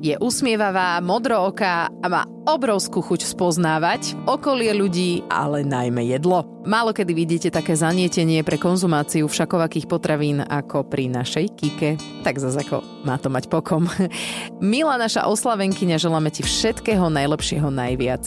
Je 0.00 0.16
usmievavá, 0.16 0.96
modrooká 1.04 1.92
a 2.00 2.06
má 2.08 2.24
obrovskú 2.48 3.04
chuť 3.04 3.20
spoznávať 3.36 4.16
okolie 4.24 4.72
ľudí, 4.72 5.20
ale 5.28 5.60
najmä 5.60 6.08
jedlo. 6.08 6.48
Málo 6.64 6.96
kedy 6.96 7.12
vidíte 7.12 7.48
také 7.52 7.76
zanietenie 7.76 8.40
pre 8.40 8.56
konzumáciu 8.56 9.28
všakovakých 9.28 9.84
potravín 9.84 10.40
ako 10.40 10.88
pri 10.88 11.12
našej 11.12 11.52
Kike. 11.52 11.90
Tak 12.24 12.40
zase 12.40 12.64
ako 12.64 12.80
má 13.04 13.20
to 13.20 13.28
mať 13.28 13.52
pokom. 13.52 13.92
Milá 14.64 14.96
naša 14.96 15.28
oslavenkyňa, 15.28 16.00
želáme 16.00 16.32
ti 16.32 16.48
všetkého 16.48 17.12
najlepšieho 17.12 17.68
najviac. 17.68 18.24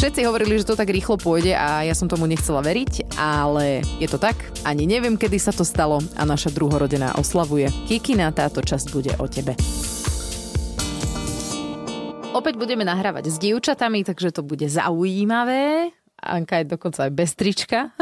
Všetci 0.00 0.24
hovorili, 0.24 0.56
že 0.56 0.64
to 0.64 0.80
tak 0.80 0.88
rýchlo 0.88 1.20
pôjde 1.20 1.52
a 1.52 1.84
ja 1.84 1.92
som 1.92 2.08
tomu 2.08 2.24
nechcela 2.24 2.64
veriť, 2.64 3.20
ale 3.20 3.84
je 4.00 4.08
to 4.08 4.16
tak. 4.16 4.32
Ani 4.64 4.88
neviem, 4.88 5.12
kedy 5.12 5.36
sa 5.36 5.52
to 5.52 5.60
stalo 5.60 6.00
a 6.16 6.24
naša 6.24 6.48
druhorodená 6.56 7.20
oslavuje. 7.20 7.68
Kikina, 7.84 8.32
táto 8.32 8.64
časť 8.64 8.96
bude 8.96 9.12
o 9.20 9.28
tebe. 9.28 9.60
Opäť 12.32 12.56
budeme 12.56 12.80
nahrávať 12.80 13.28
s 13.28 13.36
dievčatami, 13.44 14.00
takže 14.00 14.32
to 14.32 14.40
bude 14.40 14.64
zaujímavé. 14.72 15.92
Anka 16.16 16.64
je 16.64 16.72
dokonca 16.72 17.04
aj 17.04 17.12
bez 17.12 17.36
trička. 17.36 17.92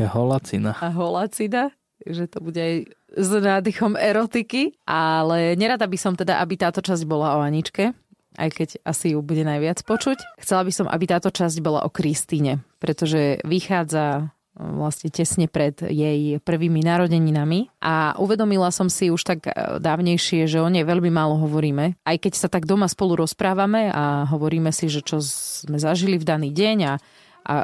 Je 0.00 0.08
holacina. 0.08 0.80
A 0.80 0.88
holacina, 0.88 1.76
že 2.08 2.24
to 2.24 2.40
bude 2.40 2.56
aj 2.56 2.88
s 3.20 3.30
nádychom 3.36 4.00
erotiky. 4.00 4.80
Ale 4.88 5.60
nerada 5.60 5.84
by 5.84 5.98
som 6.00 6.16
teda, 6.16 6.40
aby 6.40 6.56
táto 6.56 6.80
časť 6.80 7.04
bola 7.04 7.36
o 7.36 7.44
Aničke, 7.44 7.92
aj 8.38 8.50
keď 8.54 8.68
asi 8.86 9.12
ju 9.12 9.20
bude 9.20 9.42
najviac 9.42 9.82
počuť. 9.82 10.38
Chcela 10.38 10.62
by 10.62 10.72
som, 10.72 10.86
aby 10.86 11.04
táto 11.10 11.34
časť 11.34 11.58
bola 11.58 11.82
o 11.82 11.90
Kristine, 11.90 12.62
pretože 12.78 13.42
vychádza 13.42 14.04
e, 14.14 14.20
vlastne 14.62 15.10
tesne 15.10 15.50
pred 15.50 15.74
jej 15.82 16.38
prvými 16.38 16.86
narodeninami 16.86 17.74
a 17.82 18.14
uvedomila 18.22 18.70
som 18.70 18.86
si 18.86 19.10
už 19.10 19.26
tak 19.26 19.50
e, 19.50 19.82
dávnejšie, 19.82 20.46
že 20.46 20.62
o 20.62 20.70
nej 20.70 20.86
veľmi 20.86 21.10
málo 21.10 21.42
hovoríme. 21.42 21.98
Aj 22.06 22.16
keď 22.16 22.32
sa 22.38 22.48
tak 22.48 22.64
doma 22.64 22.86
spolu 22.86 23.18
rozprávame 23.18 23.90
a 23.90 24.30
hovoríme 24.30 24.70
si, 24.70 24.86
že 24.86 25.02
čo 25.02 25.18
sme 25.20 25.82
zažili 25.82 26.16
v 26.16 26.24
daný 26.24 26.54
deň 26.54 26.78
a, 26.86 26.94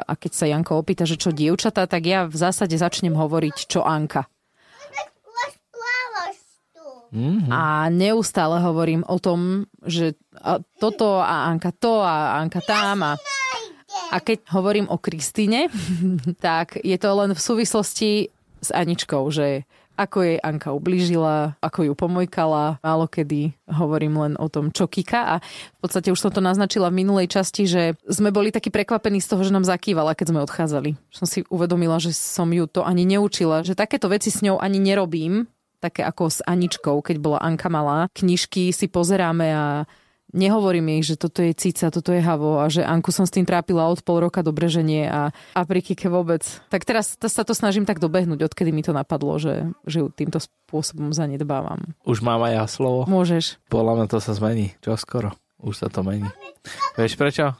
a, 0.03 0.13
keď 0.19 0.31
sa 0.35 0.45
Janko 0.51 0.83
opýta, 0.83 1.07
že 1.07 1.15
čo 1.15 1.31
dievčatá, 1.31 1.87
tak 1.87 2.03
ja 2.03 2.27
v 2.27 2.35
zásade 2.35 2.75
začnem 2.75 3.15
hovoriť 3.15 3.71
čo 3.71 3.87
Anka. 3.87 4.27
Mm-hmm. 7.13 7.51
A 7.51 7.89
neustále 7.93 8.61
hovorím 8.61 9.05
o 9.05 9.17
tom, 9.19 9.69
že 9.85 10.17
toto 10.79 11.21
a 11.21 11.49
Anka 11.49 11.71
to 11.75 12.01
a 12.01 12.41
Anka 12.41 12.61
tam 12.65 13.03
a 13.03 13.13
a 14.11 14.19
keď 14.19 14.51
hovorím 14.51 14.91
o 14.91 14.99
Kristine, 14.99 15.71
tak 16.45 16.77
je 16.83 16.97
to 16.99 17.09
len 17.15 17.31
v 17.31 17.41
súvislosti 17.41 18.29
s 18.59 18.69
Aničkou, 18.73 19.23
že 19.31 19.63
ako 19.95 20.27
jej 20.27 20.37
Anka 20.43 20.75
ublížila, 20.75 21.55
ako 21.63 21.87
ju 21.87 21.93
pomojkala. 21.95 22.83
Málo 22.83 23.07
kedy 23.07 23.55
hovorím 23.71 24.19
len 24.19 24.33
o 24.35 24.51
tom, 24.51 24.67
čo 24.67 24.91
kika. 24.91 25.21
A 25.23 25.35
v 25.39 25.79
podstate 25.79 26.11
už 26.11 26.19
som 26.19 26.35
to 26.35 26.43
naznačila 26.43 26.91
v 26.91 26.99
minulej 26.99 27.31
časti, 27.31 27.63
že 27.63 27.95
sme 28.03 28.35
boli 28.35 28.51
takí 28.51 28.67
prekvapení 28.67 29.23
z 29.23 29.31
toho, 29.31 29.41
že 29.47 29.55
nám 29.55 29.63
zakývala, 29.63 30.11
keď 30.11 30.35
sme 30.35 30.43
odchádzali. 30.43 30.99
Som 31.15 31.25
si 31.25 31.47
uvedomila, 31.47 31.95
že 32.03 32.11
som 32.11 32.51
ju 32.51 32.67
to 32.67 32.83
ani 32.83 33.07
neučila, 33.07 33.63
že 33.63 33.71
takéto 33.71 34.11
veci 34.11 34.27
s 34.35 34.43
ňou 34.43 34.59
ani 34.59 34.83
nerobím, 34.83 35.47
také 35.85 36.01
ako 36.01 36.33
s 36.33 36.39
Aničkou, 36.41 37.05
keď 37.05 37.17
bola 37.21 37.39
Anka 37.41 37.69
malá. 37.69 38.09
Knižky 38.17 38.73
si 38.73 38.89
pozeráme 38.89 39.47
a 39.53 39.65
nehovorím 40.35 40.99
jej, 40.99 41.13
že 41.13 41.15
toto 41.15 41.39
je 41.39 41.55
cica, 41.55 41.87
toto 41.87 42.11
je 42.11 42.19
havo 42.19 42.59
a 42.59 42.67
že 42.67 42.83
Anku 42.83 43.13
som 43.15 43.23
s 43.23 43.31
tým 43.31 43.47
trápila 43.47 43.87
od 43.87 44.03
pol 44.03 44.25
roka, 44.25 44.43
dobre, 44.43 44.67
že 44.67 44.83
nie 44.83 45.07
a, 45.07 45.31
a 45.31 45.59
pri 45.63 45.79
Kike 45.79 46.11
vôbec. 46.11 46.43
Tak 46.67 46.83
teraz 46.83 47.15
sa 47.15 47.43
to 47.47 47.55
snažím 47.55 47.87
tak 47.87 48.03
dobehnúť, 48.03 48.43
odkedy 48.51 48.75
mi 48.75 48.83
to 48.83 48.91
napadlo, 48.91 49.39
že, 49.39 49.71
že 49.87 50.03
ju 50.03 50.11
týmto 50.11 50.43
spôsobom 50.43 51.15
zanedbávam. 51.15 51.95
Už 52.03 52.19
mám 52.19 52.43
aj 52.43 52.53
ja 52.59 52.65
slovo? 52.67 53.07
Môžeš. 53.07 53.61
Podľa 53.71 54.03
mňa 54.03 54.05
to 54.11 54.19
sa 54.19 54.35
zmení. 54.35 54.75
Čo 54.83 54.99
skoro? 54.99 55.29
Už 55.63 55.79
sa 55.79 55.87
to 55.87 56.03
mení. 56.03 56.27
Vieš 56.99 57.15
prečo? 57.15 57.55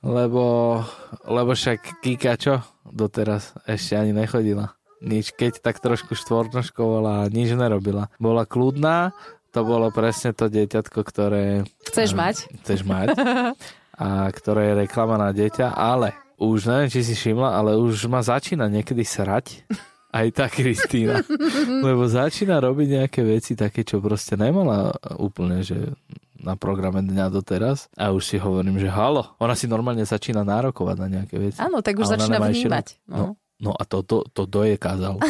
Lebo, 0.00 0.80
lebo 1.28 1.52
však 1.52 2.00
Kika 2.00 2.38
čo? 2.40 2.64
Doteraz 2.88 3.52
ešte 3.68 4.00
ani 4.00 4.16
nechodila 4.16 4.79
nič, 5.00 5.32
keď 5.32 5.64
tak 5.64 5.80
trošku 5.80 6.14
štvornoškovala 6.16 7.32
nič 7.32 7.56
nerobila. 7.56 8.12
Bola 8.20 8.44
kľudná, 8.44 9.16
to 9.50 9.66
bolo 9.66 9.90
presne 9.90 10.30
to 10.30 10.46
dieťatko, 10.46 11.00
ktoré... 11.02 11.66
Chceš 11.90 12.14
mať? 12.14 12.36
Chceš 12.62 12.80
mať. 12.86 13.08
A 14.00 14.32
ktoré 14.32 14.72
je 14.72 14.78
reklama 14.88 15.20
na 15.20 15.28
dieťa, 15.28 15.76
ale 15.76 16.16
už 16.40 16.72
neviem, 16.72 16.88
či 16.88 17.04
si 17.04 17.12
všimla, 17.12 17.52
ale 17.52 17.76
už 17.76 18.08
ma 18.08 18.24
začína 18.24 18.64
niekedy 18.72 19.04
srať. 19.04 19.68
Aj 20.08 20.24
tá 20.32 20.48
Kristýna. 20.48 21.20
Lebo 21.86 22.08
začína 22.08 22.64
robiť 22.64 22.88
nejaké 22.96 23.20
veci 23.20 23.52
také, 23.52 23.84
čo 23.84 24.00
proste 24.00 24.40
nemala 24.40 24.96
úplne, 25.20 25.60
že 25.60 25.92
na 26.40 26.56
programe 26.56 27.04
dňa 27.04 27.28
doteraz 27.28 27.92
a 27.94 28.10
už 28.16 28.24
si 28.24 28.36
hovorím, 28.40 28.80
že 28.80 28.88
halo, 28.88 29.36
ona 29.36 29.52
si 29.52 29.68
normálne 29.68 30.02
začína 30.08 30.40
nárokovať 30.40 30.96
na 30.96 31.08
nejaké 31.20 31.36
veci. 31.36 31.60
Áno, 31.60 31.84
tak 31.84 32.00
už 32.00 32.16
začína 32.16 32.40
vnímať. 32.40 33.04
No. 33.06 33.16
no. 33.16 33.24
No 33.60 33.76
a 33.76 33.84
to, 33.84 34.00
to, 34.02 34.24
to 34.32 34.48
do 34.48 34.64
je 34.64 34.80
kázal. 34.80 35.20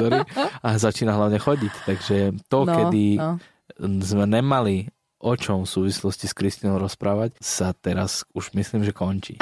Sorry. 0.00 0.24
A 0.64 0.68
začína 0.80 1.12
hlavne 1.12 1.36
chodiť. 1.36 1.72
Takže 1.84 2.16
to, 2.48 2.64
no, 2.64 2.72
kedy 2.72 3.20
no. 3.20 3.36
sme 4.00 4.24
nemali 4.24 4.88
o 5.20 5.36
čom 5.36 5.68
v 5.68 5.68
súvislosti 5.68 6.24
s 6.24 6.32
Kristinou 6.32 6.80
rozprávať, 6.80 7.36
sa 7.44 7.76
teraz 7.76 8.24
už 8.32 8.56
myslím, 8.56 8.88
že 8.88 8.96
končí. 8.96 9.36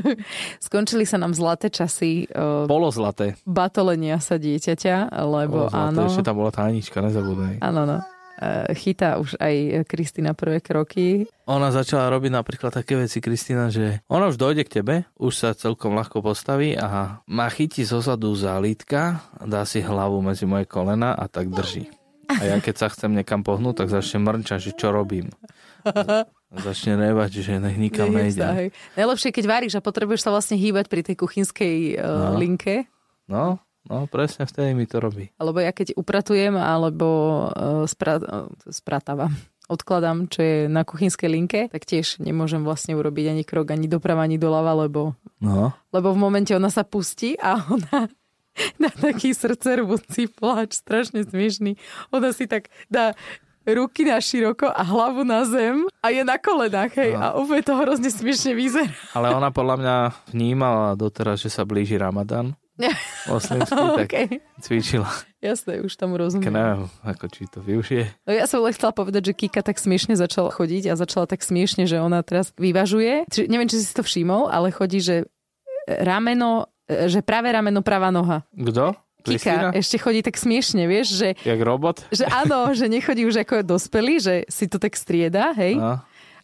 Skončili 0.66 1.06
sa 1.06 1.16
nám 1.22 1.30
zlaté 1.32 1.70
časy. 1.70 2.26
Uh, 2.26 2.66
Bolo 2.66 2.90
zlaté. 2.90 3.38
Batolenia 3.46 4.18
sa 4.18 4.34
dieťaťa, 4.34 5.14
lebo 5.22 5.70
Bolo 5.70 5.70
zlaté. 5.70 5.86
áno. 5.94 6.02
Ešte 6.10 6.26
tam 6.26 6.36
bola 6.42 6.50
tá 6.50 6.66
Anička, 6.66 6.98
nezabudaj. 6.98 7.62
Áno, 7.62 7.86
no. 7.86 8.02
Eh, 8.42 8.74
chytá 8.74 9.22
už 9.22 9.38
aj 9.38 9.86
Kristina 9.86 10.34
prvé 10.34 10.58
kroky. 10.58 11.30
Ona 11.46 11.70
začala 11.70 12.10
robiť 12.10 12.34
napríklad 12.34 12.74
také 12.74 12.98
veci, 12.98 13.22
Kristina, 13.22 13.70
že 13.70 14.02
ona 14.10 14.26
už 14.26 14.34
dojde 14.34 14.66
k 14.66 14.82
tebe, 14.82 14.94
už 15.14 15.32
sa 15.38 15.48
celkom 15.54 15.94
ľahko 15.94 16.26
postaví 16.26 16.74
a 16.74 17.22
má 17.30 17.46
chytí 17.54 17.86
zozadu 17.86 18.34
zálítka, 18.34 19.22
dá 19.46 19.62
si 19.62 19.78
hlavu 19.78 20.18
medzi 20.26 20.42
moje 20.42 20.66
kolena 20.66 21.14
a 21.14 21.30
tak 21.30 21.54
drží. 21.54 21.86
A 22.26 22.42
ja 22.42 22.58
keď 22.58 22.74
sa 22.82 22.86
chcem 22.90 23.14
niekam 23.14 23.46
pohnúť, 23.46 23.86
tak 23.86 23.94
začne 23.94 24.26
mrčať, 24.26 24.58
že 24.58 24.72
čo 24.74 24.90
robím. 24.90 25.30
Začne 26.52 26.98
revať, 26.98 27.46
že 27.46 27.62
nech 27.62 27.78
nikam 27.78 28.10
nejde. 28.10 28.74
Najlepšie, 28.98 29.30
keď 29.32 29.44
varíš 29.48 29.74
a 29.78 29.84
potrebuješ 29.84 30.26
sa 30.26 30.34
vlastne 30.34 30.58
hýbať 30.58 30.90
pri 30.90 31.00
tej 31.00 31.16
kuchynskej 31.16 31.96
uh, 31.96 32.34
no. 32.34 32.42
linke. 32.42 32.90
No, 33.24 33.56
No, 33.90 34.06
presne 34.06 34.46
vtedy 34.46 34.78
mi 34.78 34.86
to 34.86 35.02
robí. 35.02 35.34
Alebo 35.42 35.58
ja 35.58 35.74
keď 35.74 35.98
upratujem, 35.98 36.54
alebo 36.54 37.06
uh, 37.50 37.84
spra- 37.90 38.22
uh, 38.22 38.46
spratávam, 38.70 39.34
odkladám, 39.74 40.30
čo 40.30 40.40
je 40.42 40.56
na 40.70 40.86
kuchynskej 40.86 41.30
linke, 41.30 41.60
tak 41.66 41.82
tiež 41.82 42.22
nemôžem 42.22 42.62
vlastne 42.62 42.94
urobiť 42.94 43.34
ani 43.34 43.42
krok, 43.42 43.74
ani 43.74 43.90
doprava, 43.90 44.22
ani 44.22 44.38
doľava, 44.38 44.86
lebo, 44.86 45.18
no. 45.42 45.74
lebo 45.90 46.08
v 46.14 46.18
momente 46.18 46.54
ona 46.54 46.70
sa 46.70 46.86
pustí 46.86 47.34
a 47.42 47.58
ona 47.58 48.06
dá 48.82 48.90
taký 48.94 49.34
srdcervúci 49.34 50.30
pláč, 50.30 50.78
strašne 50.78 51.26
smiešný. 51.26 51.74
Ona 52.14 52.30
si 52.30 52.46
tak 52.46 52.70
dá 52.86 53.18
ruky 53.66 54.02
na 54.02 54.18
široko 54.18 54.66
a 54.66 54.82
hlavu 54.82 55.22
na 55.22 55.46
zem 55.46 55.86
a 56.02 56.10
je 56.10 56.22
na 56.22 56.38
kolenách, 56.38 56.98
hej, 56.98 57.14
no. 57.14 57.22
a 57.22 57.26
úplne 57.38 57.62
to 57.66 57.74
hrozne 57.78 58.10
smiešne 58.10 58.52
vyzerá. 58.54 58.94
Ale 59.14 59.34
ona 59.34 59.54
podľa 59.54 59.76
mňa 59.78 59.96
vnímala 60.34 60.98
doteraz, 60.98 61.42
že 61.42 61.50
sa 61.50 61.62
blíži 61.66 61.98
Ramadan 61.98 62.58
Oslimsky, 63.28 63.76
tak 63.76 64.08
okay. 64.08 64.26
cvičila. 64.60 65.08
Jasné, 65.44 65.84
už 65.84 65.92
tomu 65.98 66.16
rozumiem. 66.16 66.54
Neviem, 66.54 66.88
ako 67.04 67.24
či 67.28 67.44
to 67.50 67.60
využije. 67.60 68.08
No 68.24 68.30
ja 68.32 68.48
som 68.48 68.64
len 68.64 68.72
chcela 68.72 68.96
povedať, 68.96 69.30
že 69.30 69.36
Kika 69.36 69.60
tak 69.60 69.76
smiešne 69.76 70.16
začala 70.16 70.48
chodiť 70.48 70.88
a 70.88 70.94
začala 70.96 71.28
tak 71.28 71.44
smiešne, 71.44 71.84
že 71.84 72.00
ona 72.00 72.24
teraz 72.24 72.54
vyvažuje. 72.56 73.28
Či, 73.28 73.50
neviem, 73.50 73.68
či 73.68 73.82
si 73.82 73.92
to 73.92 74.00
všimol, 74.00 74.48
ale 74.48 74.72
chodí, 74.72 75.04
že 75.04 75.28
rameno, 75.86 76.70
že 76.88 77.20
pravé 77.20 77.52
rameno, 77.52 77.84
pravá 77.84 78.08
noha. 78.08 78.46
Kto? 78.56 78.96
Kika 79.22 79.70
ešte 79.78 80.02
chodí 80.02 80.20
tak 80.24 80.34
smiešne, 80.34 80.90
vieš, 80.90 81.14
že... 81.14 81.28
Jak 81.46 81.60
robot? 81.62 82.02
Že 82.10 82.26
áno, 82.26 82.74
že 82.74 82.90
nechodí 82.90 83.22
už 83.22 83.46
ako 83.46 83.62
dospelý, 83.62 84.18
že 84.18 84.34
si 84.50 84.66
to 84.66 84.82
tak 84.82 84.98
strieda, 84.98 85.54
hej? 85.54 85.78
No. 85.78 86.02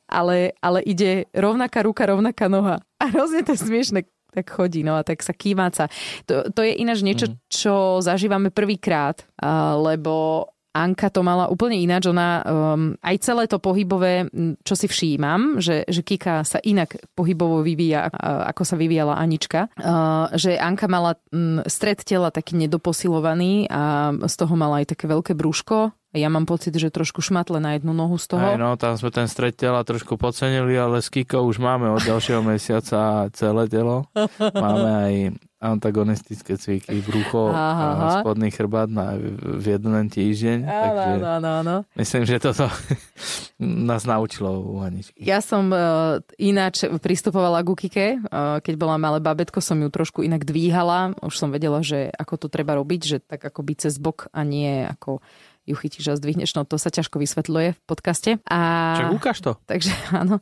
Ale, 0.09 0.57
ale 0.63 0.81
ide 0.87 1.29
rovnaká 1.37 1.85
ruka, 1.85 2.07
rovnaká 2.09 2.49
noha. 2.49 2.81
A 2.97 3.13
hrozne 3.13 3.45
to 3.45 3.53
je 3.53 3.61
smiešne 3.61 4.01
tak 4.29 4.47
chodí, 4.51 4.85
no 4.85 4.95
a 4.95 5.03
tak 5.03 5.25
sa 5.25 5.33
kýváca. 5.33 5.89
To, 6.29 6.49
to 6.53 6.61
je 6.63 6.73
ináč 6.79 7.01
niečo, 7.03 7.27
mm. 7.33 7.37
čo 7.49 8.05
zažívame 8.05 8.53
prvýkrát, 8.53 9.25
lebo 9.79 10.47
Anka 10.79 11.11
to 11.11 11.27
mala 11.27 11.51
úplne 11.51 11.75
ináč. 11.75 12.07
Ona 12.07 12.45
um, 12.45 12.95
aj 13.03 13.17
celé 13.19 13.51
to 13.51 13.59
pohybové, 13.59 14.31
čo 14.63 14.79
si 14.79 14.87
všímam, 14.87 15.59
že, 15.59 15.83
že 15.91 16.07
Kika 16.07 16.47
sa 16.47 16.63
inak 16.63 16.95
pohybovo 17.19 17.67
vyvíja, 17.67 18.07
ako 18.47 18.63
sa 18.63 18.79
vyvíjala 18.79 19.19
Anička. 19.19 19.73
Uh, 19.75 20.31
že 20.39 20.55
Anka 20.55 20.87
mala 20.87 21.19
um, 21.35 21.59
stred 21.67 22.05
tela 22.07 22.31
taký 22.31 22.55
nedoposilovaný 22.55 23.67
a 23.67 24.15
z 24.23 24.35
toho 24.39 24.55
mala 24.55 24.85
aj 24.85 24.95
také 24.95 25.11
veľké 25.11 25.35
brúško, 25.35 25.98
ja 26.17 26.29
mám 26.33 26.49
pocit, 26.49 26.73
že 26.73 26.89
trošku 26.89 27.21
šmatle 27.21 27.61
na 27.61 27.77
jednu 27.77 27.93
nohu 27.93 28.17
z 28.17 28.33
toho. 28.33 28.41
Aj 28.41 28.57
no, 28.57 28.81
tam 28.81 28.97
sme 28.97 29.13
ten 29.13 29.29
stred 29.29 29.53
tela 29.53 29.85
trošku 29.85 30.17
podcenili, 30.17 30.73
ale 30.73 31.05
s 31.05 31.13
Kiko 31.13 31.45
už 31.45 31.61
máme 31.61 31.93
od 31.93 32.01
ďalšieho 32.01 32.41
mesiaca 32.41 33.29
celé 33.37 33.65
telo. 33.69 34.09
Máme 34.41 34.89
aj 34.89 35.15
antagonistické 35.59 36.55
cviky, 36.55 37.03
brucho 37.03 37.51
Aha. 37.51 37.89
a 37.99 38.05
spodný 38.23 38.55
chrbát 38.55 38.87
na, 38.87 39.19
v 39.59 39.75
jeden 39.75 39.91
týždeň. 40.07 40.59
Áno, 40.63 40.71
takže 40.71 41.11
áno, 41.11 41.27
áno, 41.27 41.49
áno. 41.51 41.77
Myslím, 41.99 42.23
že 42.31 42.39
toto 42.39 42.71
nás 43.91 44.07
naučilo 44.07 44.55
u 44.55 44.79
Aničky. 44.79 45.19
Ja 45.19 45.43
som 45.43 45.75
uh, 45.75 46.23
ináč 46.39 46.87
pristupovala 47.03 47.67
ku 47.67 47.75
Kike. 47.75 48.23
Uh, 48.23 48.63
keď 48.63 48.75
bola 48.79 49.03
malé 49.03 49.19
babetko, 49.19 49.59
som 49.59 49.83
ju 49.83 49.91
trošku 49.91 50.23
inak 50.23 50.47
dvíhala. 50.47 51.19
Už 51.27 51.35
som 51.35 51.51
vedela, 51.51 51.83
že 51.83 52.15
ako 52.15 52.47
to 52.47 52.49
treba 52.49 52.79
robiť, 52.79 53.01
že 53.03 53.17
tak 53.19 53.43
ako 53.43 53.67
byť 53.67 53.77
cez 53.83 53.99
bok 53.99 54.31
a 54.31 54.47
nie 54.47 54.87
ako 54.87 55.19
ju 55.69 55.77
chytíš 55.77 56.09
a 56.09 56.17
zdvihneš, 56.17 56.57
no 56.57 56.65
to 56.65 56.81
sa 56.81 56.89
ťažko 56.89 57.21
vysvetľuje 57.21 57.77
v 57.77 57.81
podcaste. 57.85 58.31
A... 58.49 58.59
Čak 58.97 59.13
ukáž 59.13 59.39
to. 59.45 59.53
Takže 59.69 59.93
áno. 60.17 60.41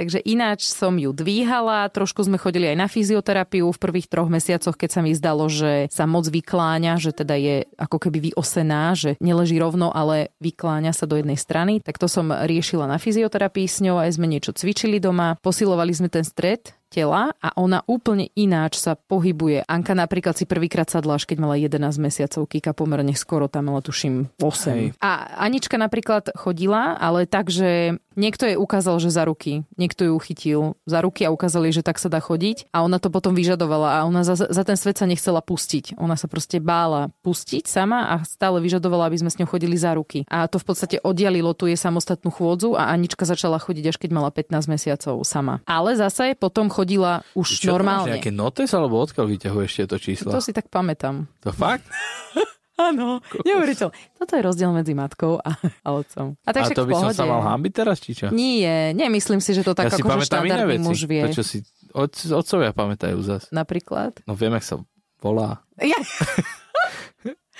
Takže 0.00 0.24
ináč 0.24 0.64
som 0.64 0.96
ju 0.96 1.12
dvíhala, 1.12 1.84
trošku 1.92 2.24
sme 2.24 2.40
chodili 2.40 2.72
aj 2.72 2.76
na 2.80 2.88
fyzioterapiu 2.88 3.68
v 3.68 3.76
prvých 3.76 4.08
troch 4.08 4.32
mesiacoch, 4.32 4.72
keď 4.72 4.96
sa 4.96 5.00
mi 5.04 5.12
zdalo, 5.12 5.44
že 5.52 5.92
sa 5.92 6.08
moc 6.08 6.24
vykláňa, 6.24 6.96
že 6.96 7.12
teda 7.12 7.36
je 7.36 7.68
ako 7.76 8.08
keby 8.08 8.32
vyosená, 8.32 8.96
že 8.96 9.20
neleží 9.20 9.60
rovno, 9.60 9.92
ale 9.92 10.32
vykláňa 10.40 10.96
sa 10.96 11.04
do 11.04 11.20
jednej 11.20 11.36
strany. 11.36 11.84
Tak 11.84 12.00
to 12.00 12.08
som 12.08 12.32
riešila 12.32 12.88
na 12.88 12.96
fyzioterapii 12.96 13.68
s 13.68 13.84
ňou, 13.84 14.00
aj 14.00 14.16
sme 14.16 14.24
niečo 14.24 14.56
cvičili 14.56 15.04
doma, 15.04 15.36
posilovali 15.36 15.92
sme 15.92 16.08
ten 16.08 16.24
stred 16.24 16.72
tela 16.90 17.30
a 17.38 17.48
ona 17.54 17.86
úplne 17.86 18.34
ináč 18.34 18.82
sa 18.82 18.98
pohybuje. 18.98 19.62
Anka 19.70 19.94
napríklad 19.94 20.34
si 20.34 20.44
prvýkrát 20.44 20.90
sadla, 20.90 21.16
až 21.16 21.24
keď 21.24 21.38
mala 21.38 21.54
11 21.54 21.78
mesiacov, 22.02 22.50
Kika 22.50 22.74
pomerne 22.74 23.14
skoro, 23.14 23.46
tam 23.46 23.70
mala 23.70 23.80
tuším 23.80 24.26
8. 24.42 24.74
Hej. 24.74 24.98
A 24.98 25.38
Anička 25.38 25.78
napríklad 25.78 26.34
chodila, 26.34 26.98
ale 26.98 27.30
tak, 27.30 27.48
že 27.48 28.02
Niekto 28.18 28.42
jej 28.42 28.58
ukázal, 28.58 28.98
že 28.98 29.14
za 29.14 29.22
ruky. 29.22 29.62
Niekto 29.78 30.10
ju 30.10 30.16
chytil 30.18 30.60
za 30.82 30.98
ruky 30.98 31.22
a 31.22 31.30
ukázali, 31.30 31.70
že 31.70 31.86
tak 31.86 32.02
sa 32.02 32.10
dá 32.10 32.18
chodiť. 32.18 32.70
A 32.74 32.82
ona 32.82 32.98
to 32.98 33.06
potom 33.06 33.38
vyžadovala 33.38 34.02
a 34.02 34.06
ona 34.06 34.26
za, 34.26 34.34
za 34.34 34.62
ten 34.66 34.74
svet 34.74 34.98
sa 34.98 35.06
nechcela 35.06 35.38
pustiť. 35.38 35.94
Ona 35.94 36.18
sa 36.18 36.26
proste 36.26 36.58
bála 36.58 37.14
pustiť 37.22 37.70
sama 37.70 38.10
a 38.10 38.26
stále 38.26 38.58
vyžadovala, 38.58 39.06
aby 39.06 39.22
sme 39.22 39.30
s 39.30 39.38
ňou 39.38 39.46
chodili 39.46 39.78
za 39.78 39.94
ruky. 39.94 40.26
A 40.26 40.50
to 40.50 40.58
v 40.58 40.66
podstate 40.66 40.96
oddialilo 41.06 41.54
tu 41.54 41.70
je 41.70 41.78
samostatnú 41.78 42.34
chôdzu 42.34 42.74
a 42.74 42.90
Anička 42.90 43.22
začala 43.22 43.62
chodiť 43.62 43.94
až 43.94 43.96
keď 44.02 44.10
mala 44.10 44.30
15 44.34 44.66
mesiacov 44.66 45.22
sama. 45.22 45.62
Ale 45.62 45.94
zase 45.94 46.34
potom 46.34 46.66
chodila 46.66 47.22
už 47.38 47.62
Čo 47.62 47.78
normálne. 47.78 48.10
Čo 48.10 48.14
nejaké 48.18 48.34
notes 48.34 48.70
alebo 48.74 48.98
odkiaľ 48.98 49.26
vyťahuješ 49.38 49.70
tieto 49.70 49.96
čísla? 50.02 50.34
To 50.34 50.42
si 50.42 50.50
tak 50.50 50.66
pamätám. 50.66 51.30
To 51.46 51.54
fakt? 51.54 51.86
Áno, 52.80 53.20
neuveriteľ. 53.44 53.88
Toto 54.16 54.32
je 54.32 54.40
rozdiel 54.40 54.72
medzi 54.72 54.96
matkou 54.96 55.36
a, 55.36 55.52
a 55.84 55.88
otcom. 55.92 56.40
A, 56.48 56.50
tak 56.56 56.72
a 56.72 56.76
to 56.76 56.88
by 56.88 56.94
som 56.96 57.12
sa 57.12 57.28
mal 57.28 57.44
hambiť 57.44 57.72
teraz, 57.76 58.00
či 58.00 58.16
čo? 58.16 58.32
Nie, 58.32 58.96
nemyslím 58.96 59.44
si, 59.44 59.52
že 59.52 59.60
to 59.60 59.76
tak 59.76 59.92
ja 59.92 60.00
ako 60.00 60.24
štandardný 60.24 60.80
muž 60.80 61.04
vie. 61.04 61.20
Prečo 61.28 61.44
si 61.44 61.60
otcovia 61.92 62.72
pamätajú 62.72 63.20
zas? 63.20 63.52
Napríklad? 63.52 64.24
No 64.24 64.32
viem, 64.32 64.56
jak 64.56 64.64
sa 64.64 64.74
volá. 65.20 65.60
Ja. 65.76 66.00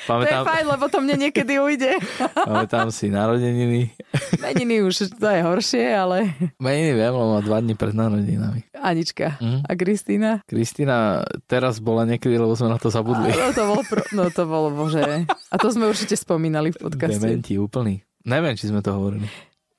Pamätám... 0.08 0.44
To 0.44 0.48
je 0.48 0.50
fajn, 0.54 0.66
lebo 0.68 0.84
to 0.88 0.98
mne 1.04 1.16
niekedy 1.28 1.52
ujde. 1.60 1.92
Pamätám 2.48 2.88
si 2.88 3.12
narodeniny. 3.12 3.92
Meniny 4.40 4.80
už, 4.84 5.12
to 5.16 5.28
je 5.28 5.40
horšie, 5.44 5.84
ale... 5.92 6.32
Meniny 6.56 6.96
viem, 6.96 7.12
lebo 7.12 7.36
má 7.36 7.40
dva 7.44 7.58
dní 7.60 7.74
pred 7.76 7.92
narodinami. 7.92 8.64
Anička. 8.76 9.36
Mm. 9.40 9.60
A 9.66 9.70
Kristýna? 9.76 10.30
Kristýna 10.48 11.26
teraz 11.44 11.82
bola 11.84 12.08
niekedy, 12.08 12.40
lebo 12.40 12.56
sme 12.56 12.72
na 12.72 12.80
to 12.80 12.88
zabudli. 12.88 13.28
No 13.32 13.52
to 13.52 13.62
bolo, 13.68 13.82
pro... 13.84 14.00
no 14.16 14.24
to 14.32 14.42
bolo 14.48 14.68
bože. 14.72 15.28
A 15.28 15.54
to 15.60 15.68
sme 15.68 15.88
určite 15.88 16.16
spomínali 16.16 16.72
v 16.72 16.78
podcaste. 16.80 17.20
Dementi, 17.20 17.60
úplný. 17.60 18.00
Neviem, 18.24 18.56
či 18.56 18.68
sme 18.68 18.80
to 18.80 18.96
hovorili. 18.96 19.28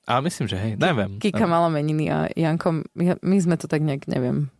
Ale 0.02 0.26
myslím, 0.26 0.50
že 0.50 0.58
hej, 0.58 0.72
neviem. 0.78 1.22
Kika 1.22 1.46
neviem. 1.46 1.50
mala 1.50 1.68
meniny 1.70 2.04
a 2.10 2.26
Janko, 2.34 2.82
my 2.98 3.36
sme 3.38 3.54
to 3.54 3.70
tak 3.70 3.86
nejak, 3.86 4.10
neviem, 4.10 4.50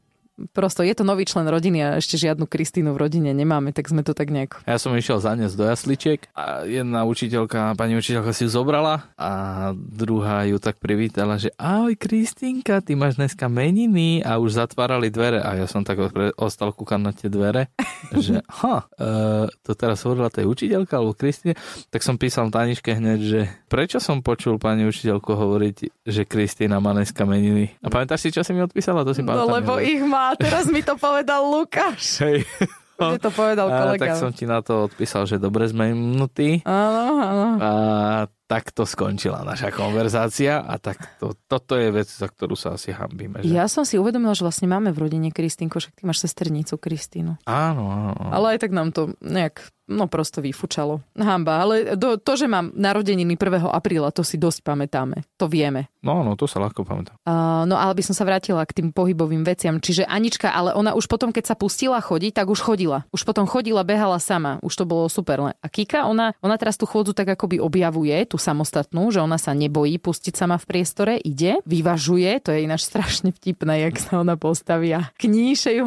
prosto 0.52 0.80
je 0.80 0.94
to 0.96 1.04
nový 1.04 1.28
člen 1.28 1.44
rodiny 1.44 1.78
a 1.84 1.88
ešte 2.00 2.16
žiadnu 2.16 2.48
Kristínu 2.48 2.96
v 2.96 3.02
rodine 3.04 3.30
nemáme, 3.36 3.70
tak 3.70 3.88
sme 3.88 4.00
to 4.00 4.16
tak 4.16 4.32
nejak... 4.32 4.64
Ja 4.64 4.80
som 4.80 4.96
išiel 4.96 5.20
zaniesť 5.20 5.54
do 5.54 5.64
jasličiek 5.68 6.20
a 6.32 6.64
jedna 6.64 7.04
učiteľka, 7.04 7.76
pani 7.76 7.94
učiteľka 7.94 8.32
si 8.32 8.48
ju 8.48 8.50
zobrala 8.50 9.12
a 9.20 9.30
druhá 9.76 10.48
ju 10.48 10.56
tak 10.56 10.80
privítala, 10.80 11.36
že 11.36 11.52
ahoj 11.60 11.94
Kristínka, 12.00 12.80
ty 12.80 12.96
máš 12.96 13.20
dneska 13.20 13.46
meniny 13.46 14.24
a 14.24 14.40
už 14.40 14.56
zatvárali 14.56 15.12
dvere 15.12 15.44
a 15.44 15.54
ja 15.54 15.66
som 15.68 15.84
tak 15.84 16.00
ostal 16.40 16.72
kúkať 16.72 17.00
na 17.00 17.12
tie 17.12 17.28
dvere, 17.28 17.68
že 18.16 18.40
ha, 18.64 18.88
e, 18.96 19.46
to 19.60 19.76
teraz 19.76 20.00
hovorila 20.08 20.32
tej 20.32 20.48
učiteľka 20.48 20.96
alebo 20.96 21.12
Kristýne, 21.12 21.54
tak 21.92 22.00
som 22.00 22.16
písal 22.16 22.48
Taniške 22.48 22.96
hneď, 22.96 23.20
že 23.20 23.40
prečo 23.68 24.00
som 24.00 24.24
počul 24.24 24.56
pani 24.56 24.88
učiteľku 24.88 25.28
hovoriť, 25.28 25.76
že 26.08 26.22
Kristýna 26.24 26.80
má 26.80 26.96
dneska 26.96 27.28
meniny. 27.28 27.76
A 27.84 27.92
pamätáš 27.92 28.24
si, 28.24 28.28
čo 28.32 28.40
si 28.40 28.56
mi 28.56 28.64
odpísala? 28.64 29.04
To 29.04 29.12
si 29.12 29.20
no 29.20 29.44
lebo 29.48 29.76
ich 29.78 30.00
má 30.02 30.21
a 30.30 30.32
teraz 30.38 30.70
mi 30.70 30.84
to 30.84 30.94
povedal 30.94 31.42
Lukáš. 31.42 32.22
Hej. 32.22 32.46
Mne 33.02 33.18
to 33.18 33.30
povedal 33.34 33.66
kolega. 33.66 33.98
A, 33.98 34.02
tak 34.14 34.20
som 34.20 34.30
ti 34.30 34.46
na 34.46 34.62
to 34.62 34.86
odpísal, 34.86 35.26
že 35.26 35.42
dobre 35.42 35.66
sme 35.66 35.90
minutí. 35.90 36.62
Áno, 36.62 37.18
áno. 37.18 37.48
A 37.58 37.70
takto 38.52 38.84
skončila 38.84 39.40
naša 39.48 39.72
konverzácia 39.72 40.60
a 40.60 40.76
tak 40.76 41.16
to, 41.16 41.32
toto 41.48 41.72
je 41.80 41.88
vec, 41.88 42.04
za 42.04 42.28
ktorú 42.28 42.52
sa 42.52 42.76
asi 42.76 42.92
hambíme. 42.92 43.40
Že? 43.40 43.48
Ja 43.48 43.64
som 43.64 43.88
si 43.88 43.96
uvedomila, 43.96 44.36
že 44.36 44.44
vlastne 44.44 44.68
máme 44.68 44.92
v 44.92 45.08
rodine 45.08 45.32
Kristínku, 45.32 45.80
však 45.80 45.96
ty 45.96 46.02
máš 46.04 46.20
sesternicu 46.20 46.76
Kristínu. 46.76 47.40
Áno, 47.48 47.84
áno, 47.88 48.12
áno. 48.12 48.32
Ale 48.36 48.46
aj 48.56 48.68
tak 48.68 48.76
nám 48.76 48.92
to 48.92 49.16
nejak 49.24 49.72
No 49.90 50.08
prosto 50.08 50.40
vyfučalo. 50.40 51.04
Hamba, 51.18 51.66
ale 51.66 51.98
to, 51.98 52.16
to, 52.16 52.32
že 52.38 52.46
mám 52.46 52.72
narodeniny 52.72 53.34
1. 53.34 53.66
apríla, 53.66 54.14
to 54.14 54.24
si 54.24 54.40
dosť 54.40 54.64
pamätáme. 54.64 55.26
To 55.36 55.50
vieme. 55.50 55.92
No, 56.00 56.22
no, 56.22 56.38
to 56.38 56.46
sa 56.46 56.62
ľahko 56.62 56.86
pamätá. 56.86 57.18
Uh, 57.26 57.68
no, 57.68 57.74
ale 57.74 57.98
by 57.98 58.02
som 58.06 58.14
sa 58.16 58.22
vrátila 58.22 58.64
k 58.64 58.78
tým 58.78 58.88
pohybovým 58.94 59.44
veciam. 59.44 59.82
Čiže 59.82 60.08
Anička, 60.08 60.54
ale 60.54 60.72
ona 60.72 60.96
už 60.96 61.10
potom, 61.10 61.34
keď 61.34 61.52
sa 61.52 61.54
pustila 61.58 62.00
chodiť, 62.00 62.30
tak 62.30 62.46
už 62.48 62.62
chodila. 62.62 63.04
Už 63.10 63.26
potom 63.26 63.44
chodila, 63.44 63.82
behala 63.82 64.22
sama. 64.22 64.62
Už 64.64 64.70
to 64.70 64.84
bolo 64.88 65.10
super. 65.12 65.50
A 65.50 65.66
Kika, 65.66 66.06
ona, 66.06 66.30
ona 66.38 66.54
teraz 66.54 66.78
tú 66.78 66.86
chôdzu 66.86 67.10
tak 67.10 67.34
akoby 67.34 67.58
objavuje, 67.58 68.14
tú 68.30 68.38
samostatnú, 68.42 69.14
že 69.14 69.22
ona 69.22 69.38
sa 69.38 69.54
nebojí 69.54 70.02
pustiť 70.02 70.34
sama 70.34 70.58
v 70.58 70.66
priestore, 70.66 71.12
ide, 71.22 71.62
vyvažuje, 71.62 72.42
to 72.42 72.50
je 72.50 72.66
ináč 72.66 72.82
strašne 72.82 73.30
vtipné, 73.30 73.86
jak 73.86 74.02
sa 74.02 74.18
ona 74.18 74.34
postavia. 74.34 75.14
Kníše 75.22 75.70
ju 75.78 75.84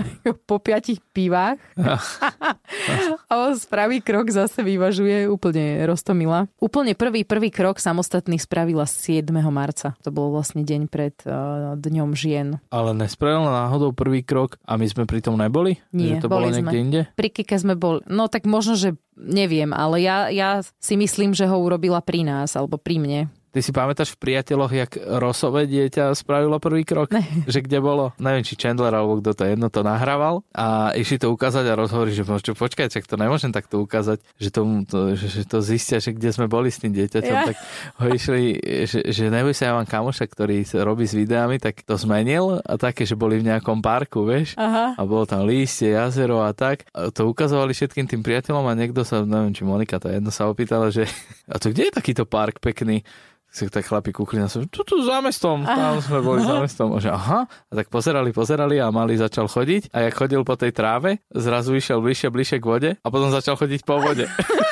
po 0.48 0.64
piatich 0.64 1.04
pivách. 1.12 1.60
a 3.30 3.34
on 3.36 3.60
spraví 3.60 4.00
krok 4.00 4.32
zase 4.32 4.64
vyvažuje 4.64 5.28
úplne 5.28 5.84
roztomila. 5.84 6.48
Úplne 6.64 6.96
prvý, 6.96 7.28
prvý 7.28 7.52
krok 7.52 7.84
samostatný 7.84 8.40
spravila 8.40 8.88
7. 8.88 9.28
marca. 9.52 10.00
To 10.08 10.10
bol 10.16 10.32
vlastne 10.32 10.64
deň 10.64 10.82
pred 10.88 11.16
uh, 11.28 11.76
Dňom 11.76 12.16
žien. 12.16 12.62
Ale 12.72 12.96
nespravila 12.96 13.68
náhodou 13.68 13.92
prvý 13.92 14.24
krok 14.24 14.56
a 14.64 14.80
my 14.80 14.88
sme 14.88 15.04
pri 15.04 15.20
tom 15.20 15.36
neboli? 15.36 15.82
Nie, 15.92 16.18
že 16.18 16.26
to 16.26 16.32
bolo 16.32 16.48
niekde 16.48 16.72
sme. 16.72 16.72
inde? 16.80 17.02
Pri 17.18 17.30
Kike 17.34 17.58
sme 17.60 17.76
boli. 17.76 18.00
No 18.08 18.32
tak 18.32 18.48
možno, 18.48 18.78
že 18.78 18.96
neviem, 19.16 19.72
ale 19.72 20.04
ja, 20.04 20.28
ja 20.30 20.60
si 20.78 21.00
myslím, 21.00 21.32
že 21.32 21.48
ho 21.48 21.56
urobila 21.56 22.04
pri 22.04 22.28
nás 22.28 22.35
alebo 22.44 22.76
pri 22.76 23.00
mne. 23.00 23.22
Ty 23.56 23.64
si 23.64 23.72
pamätáš 23.72 24.12
v 24.12 24.20
priateľoch, 24.20 24.68
jak 24.68 24.92
Rosové 25.00 25.64
dieťa 25.64 26.12
spravilo 26.12 26.60
prvý 26.60 26.84
krok? 26.84 27.16
Ne. 27.16 27.24
Že 27.48 27.64
kde 27.64 27.80
bolo? 27.80 28.12
Neviem, 28.20 28.44
či 28.44 28.60
Chandler 28.60 28.92
alebo 28.92 29.24
kto 29.24 29.32
to 29.32 29.48
jedno 29.48 29.72
to 29.72 29.80
nahrával 29.80 30.44
a 30.52 30.92
išli 30.92 31.24
to 31.24 31.32
ukázať 31.32 31.64
a 31.72 31.80
rozhovorí, 31.80 32.12
že 32.12 32.28
čo, 32.28 32.52
počkaj, 32.52 32.92
čak 32.92 33.08
to 33.08 33.16
nemôžem 33.16 33.56
takto 33.56 33.80
ukázať, 33.80 34.20
že, 34.36 34.52
tomu 34.52 34.84
to, 34.84 35.16
že, 35.16 35.32
že 35.32 35.44
to 35.48 35.64
zistia, 35.64 36.04
že 36.04 36.12
kde 36.12 36.36
sme 36.36 36.52
boli 36.52 36.68
s 36.68 36.84
tým 36.84 36.92
dieťaťom, 36.92 37.32
ja. 37.32 37.48
tak 37.48 37.58
ho 38.04 38.06
išli, 38.12 38.60
že, 38.92 39.08
že 39.08 39.32
neboj 39.32 39.56
sa, 39.56 39.72
ja 39.72 39.80
mám 39.80 39.88
kamoša, 39.88 40.28
ktorý 40.28 40.68
robí 40.84 41.08
s 41.08 41.16
videami, 41.16 41.56
tak 41.56 41.80
to 41.88 41.96
zmenil 41.96 42.60
a 42.60 42.76
také, 42.76 43.08
že 43.08 43.16
boli 43.16 43.40
v 43.40 43.56
nejakom 43.56 43.80
parku, 43.80 44.28
vieš, 44.28 44.60
Aha. 44.60 45.00
a 45.00 45.02
bolo 45.08 45.24
tam 45.24 45.48
lístie, 45.48 45.96
jazero 45.96 46.44
a 46.44 46.52
tak. 46.52 46.84
A 46.92 47.08
to 47.08 47.24
ukazovali 47.32 47.72
všetkým 47.72 48.04
tým 48.04 48.20
priateľom 48.20 48.68
a 48.68 48.76
niekto 48.76 49.08
sa, 49.08 49.24
neviem, 49.24 49.56
či 49.56 49.64
Monika 49.64 49.96
to 49.96 50.12
jedno 50.12 50.28
sa 50.28 50.52
opýtala, 50.52 50.92
že 50.92 51.08
a 51.54 51.56
to 51.56 51.72
kde 51.72 51.88
je 51.88 51.96
takýto 51.96 52.28
park 52.28 52.60
pekný? 52.60 53.08
Si 53.56 53.72
tak 53.72 53.88
chlapi 53.88 54.12
kúkli 54.12 54.36
na 54.36 54.52
sebe, 54.52 54.68
tu, 54.68 54.84
tu 54.84 55.00
za 55.00 55.24
mestom, 55.24 55.64
tam 55.64 56.04
sme 56.04 56.20
boli 56.20 56.44
za 56.44 56.60
mestom. 56.60 56.92
A 56.92 57.00
že 57.00 57.08
aha, 57.08 57.48
a 57.48 57.72
tak 57.72 57.88
pozerali, 57.88 58.36
pozerali 58.36 58.84
a 58.84 58.92
mali 58.92 59.16
začal 59.16 59.48
chodiť 59.48 59.96
a 59.96 60.12
jak 60.12 60.14
chodil 60.20 60.44
po 60.44 60.60
tej 60.60 60.76
tráve, 60.76 61.24
zrazu 61.32 61.80
išiel 61.80 62.04
bližšie, 62.04 62.28
bližšie 62.28 62.58
k 62.60 62.66
vode 62.68 62.90
a 63.00 63.08
potom 63.08 63.32
začal 63.32 63.56
chodiť 63.56 63.88
po 63.88 64.04
vode. 64.04 64.28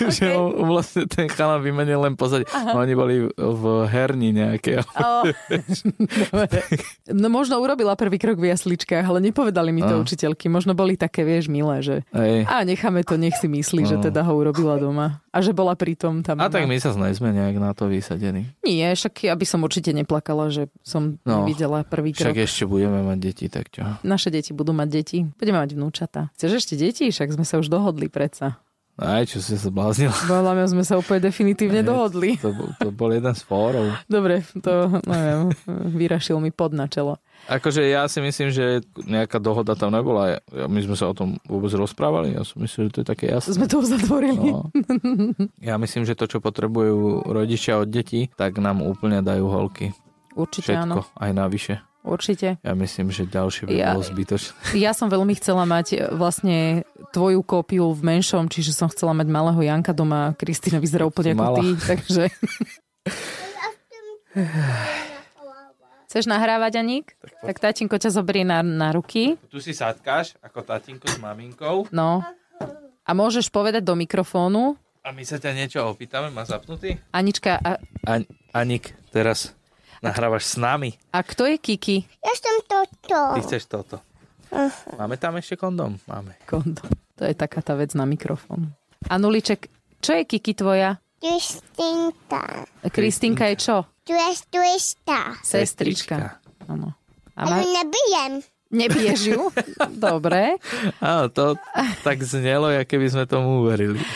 okay. 0.08 0.16
že 0.16 0.26
on, 0.32 0.64
vlastne 0.64 1.04
ten 1.04 1.28
chala 1.28 1.60
vymenil 1.60 2.00
len 2.00 2.14
pozadie. 2.16 2.48
No, 2.48 2.80
oni 2.80 2.94
boli 2.96 3.16
v 3.36 3.64
herni 3.86 4.32
nejaké. 4.32 4.80
Oh. 4.96 5.28
no 7.20 7.26
možno 7.28 7.60
urobila 7.60 7.92
prvý 7.94 8.16
krok 8.16 8.40
v 8.40 8.52
jasličkách, 8.52 9.04
ale 9.04 9.20
nepovedali 9.20 9.70
mi 9.70 9.84
to 9.84 10.00
oh. 10.00 10.02
učiteľky. 10.02 10.48
Možno 10.48 10.72
boli 10.72 10.96
také, 10.96 11.22
vieš, 11.22 11.52
milé, 11.52 11.84
že 11.84 11.96
Ej. 12.16 12.48
a 12.48 12.64
necháme 12.64 13.04
to, 13.04 13.20
nech 13.20 13.36
si 13.36 13.46
myslí, 13.46 13.84
oh. 13.84 13.88
že 13.88 13.96
teda 14.10 14.24
ho 14.24 14.32
urobila 14.32 14.80
doma. 14.80 15.20
A 15.30 15.38
že 15.38 15.54
bola 15.54 15.78
pri 15.78 15.94
tom 15.94 16.26
tam. 16.26 16.42
A 16.42 16.50
tak 16.50 16.66
my 16.66 16.74
sa 16.82 16.90
sme 16.90 17.30
nejak 17.30 17.62
na 17.62 17.70
to 17.70 17.86
vysadení. 17.86 18.50
Nie, 18.66 18.90
však 18.98 19.30
ja 19.30 19.34
by 19.38 19.46
som 19.46 19.62
určite 19.62 19.94
neplakala, 19.94 20.50
že 20.50 20.66
som 20.82 21.22
no, 21.22 21.46
nevidela 21.46 21.86
prvý 21.86 22.10
krok. 22.10 22.34
Však 22.34 22.42
ešte 22.42 22.64
budeme 22.66 23.06
mať 23.06 23.18
deti, 23.22 23.46
tak 23.46 23.70
čo? 23.70 23.86
Naše 24.02 24.34
deti 24.34 24.50
budú 24.50 24.74
mať 24.74 24.88
deti. 24.90 25.18
Budeme 25.38 25.62
mať 25.62 25.78
vnúčata. 25.78 26.34
Chceš 26.34 26.66
ešte 26.66 26.74
deti? 26.74 27.14
Však 27.14 27.38
sme 27.38 27.46
sa 27.46 27.62
už 27.62 27.70
dohodli 27.70 28.10
predsa. 28.10 28.58
Aj, 29.00 29.24
čo 29.24 29.40
si 29.40 29.56
sa 29.56 29.72
bláznil. 29.72 30.12
Podľa 30.12 30.52
mňa 30.52 30.66
sme 30.68 30.84
sa 30.84 30.94
úplne 30.94 31.24
definitívne 31.24 31.80
dohodli. 31.80 32.36
To, 32.36 32.52
bol- 32.52 32.72
to 32.76 32.88
bol 32.92 33.08
jeden 33.08 33.32
z 33.32 33.40
fórov. 33.40 33.96
Dobre, 34.04 34.44
to 34.54 34.72
neviem, 35.02 35.48
vyrašil 35.90 36.36
mi 36.36 36.52
pod 36.52 36.70
na 36.70 36.84
čelo. 36.84 37.16
Akože 37.48 37.80
ja 37.82 38.04
si 38.04 38.20
myslím, 38.20 38.52
že 38.52 38.84
nejaká 39.00 39.40
dohoda 39.40 39.72
tam 39.72 39.90
nebola. 39.90 40.44
My 40.52 40.78
sme 40.78 40.92
sa 40.92 41.08
o 41.08 41.16
tom 41.16 41.40
vôbec 41.42 41.72
rozprávali. 41.72 42.36
Ja 42.36 42.44
som 42.44 42.60
myslím, 42.60 42.86
že 42.86 42.92
to 42.92 43.00
je 43.00 43.08
také 43.08 43.32
jasné. 43.32 43.56
Sme 43.56 43.64
to 43.64 43.80
uzatvorili. 43.80 44.52
No. 44.52 44.68
Ja 45.56 45.74
myslím, 45.74 46.04
že 46.04 46.12
to, 46.12 46.28
čo 46.28 46.38
potrebujú 46.38 47.24
rodičia 47.26 47.80
od 47.80 47.88
detí, 47.88 48.28
tak 48.30 48.60
nám 48.60 48.84
úplne 48.84 49.24
dajú 49.24 49.48
holky. 49.48 49.96
Určite 50.30 50.76
áno. 50.76 51.00
Všetko, 51.00 51.16
aj 51.16 51.30
navyše. 51.32 51.74
Určite. 52.00 52.56
Ja 52.58 52.72
myslím, 52.72 53.08
že 53.08 53.24
ďalšie 53.24 53.66
by 53.66 53.70
Ja- 53.70 53.92
bolo 53.92 54.02
zbytočné. 54.02 54.56
Ja 54.80 54.92
som 54.92 55.06
veľmi 55.06 55.34
chcela 55.34 55.62
mať 55.64 55.86
e, 55.90 56.08
vlastne 56.10 56.82
tvoju 57.10 57.42
kópiu 57.42 57.90
v 57.90 58.00
menšom, 58.00 58.46
čiže 58.46 58.72
som 58.72 58.88
chcela 58.88 59.12
mať 59.12 59.26
malého 59.26 59.60
Janka 59.60 59.92
doma. 59.92 60.32
Kristína 60.34 60.78
vyzerá 60.78 61.04
úplne 61.04 61.34
ako 61.34 61.54
ty, 61.56 61.66
takže... 61.90 62.22
Chceš 66.04 66.26
nahrávať, 66.26 66.72
Aník? 66.76 67.14
Tak 67.40 67.60
tatínko 67.60 67.94
ťa 67.94 68.10
zoberie 68.10 68.42
na, 68.42 68.60
na 68.60 68.90
ruky. 68.90 69.38
Tu 69.46 69.58
si 69.58 69.70
sadkáš 69.70 70.34
ako 70.40 70.64
tatinko 70.64 71.06
s 71.06 71.16
maminkou 71.16 71.86
No. 71.90 72.22
A 73.00 73.10
môžeš 73.10 73.46
povedať 73.48 73.82
do 73.82 73.94
mikrofónu. 73.94 74.74
a 75.00 75.10
my 75.10 75.22
sa 75.22 75.36
ťa 75.36 75.50
niečo 75.52 75.80
opýtame. 75.84 76.28
Má 76.28 76.42
zapnutý? 76.42 76.98
Anička, 77.10 77.56
a, 77.56 77.78
An- 78.04 78.26
Anik, 78.50 78.94
teraz 79.08 79.54
nahrávaš 80.00 80.44
s 80.50 80.56
nami. 80.56 80.96
a 81.12 81.20
kto 81.20 81.46
je 81.46 81.56
Kiki? 81.56 82.04
Ja 82.20 82.32
som 82.36 82.56
toto. 82.64 83.18
Ty 83.36 83.40
chceš 83.44 83.64
toto. 83.68 83.96
Máme 84.98 85.14
tam 85.14 85.38
ešte 85.38 85.54
kondom? 85.54 86.00
Máme. 86.10 86.34
Kondom. 86.44 86.90
To 87.16 87.22
je 87.22 87.36
taká 87.36 87.62
tá 87.62 87.78
vec 87.78 87.94
na 87.94 88.02
mikrofón. 88.02 88.74
Anuliček, 89.06 89.70
čo 90.00 90.16
je 90.16 90.24
Kiki 90.26 90.56
tvoja? 90.56 90.98
Kristinka. 91.20 92.64
Kristínka 92.88 93.44
je 93.52 93.56
čo? 93.60 93.76
Tu 94.02 94.16
je 94.16 94.30
twista. 94.48 95.36
Sestrička. 95.44 96.40
Áno. 96.66 96.96
A 97.36 97.44
Ale 97.46 97.60
ma... 97.60 97.84
nebijem. 97.84 98.32
Nebiješ 98.70 99.20
ju? 99.34 99.40
Dobre. 100.06 100.56
Áno, 100.98 101.28
to 101.28 101.60
tak 102.00 102.24
znelo, 102.24 102.72
ja 102.72 102.82
keby 102.82 103.06
sme 103.12 103.24
tomu 103.28 103.62
uverili. 103.62 104.00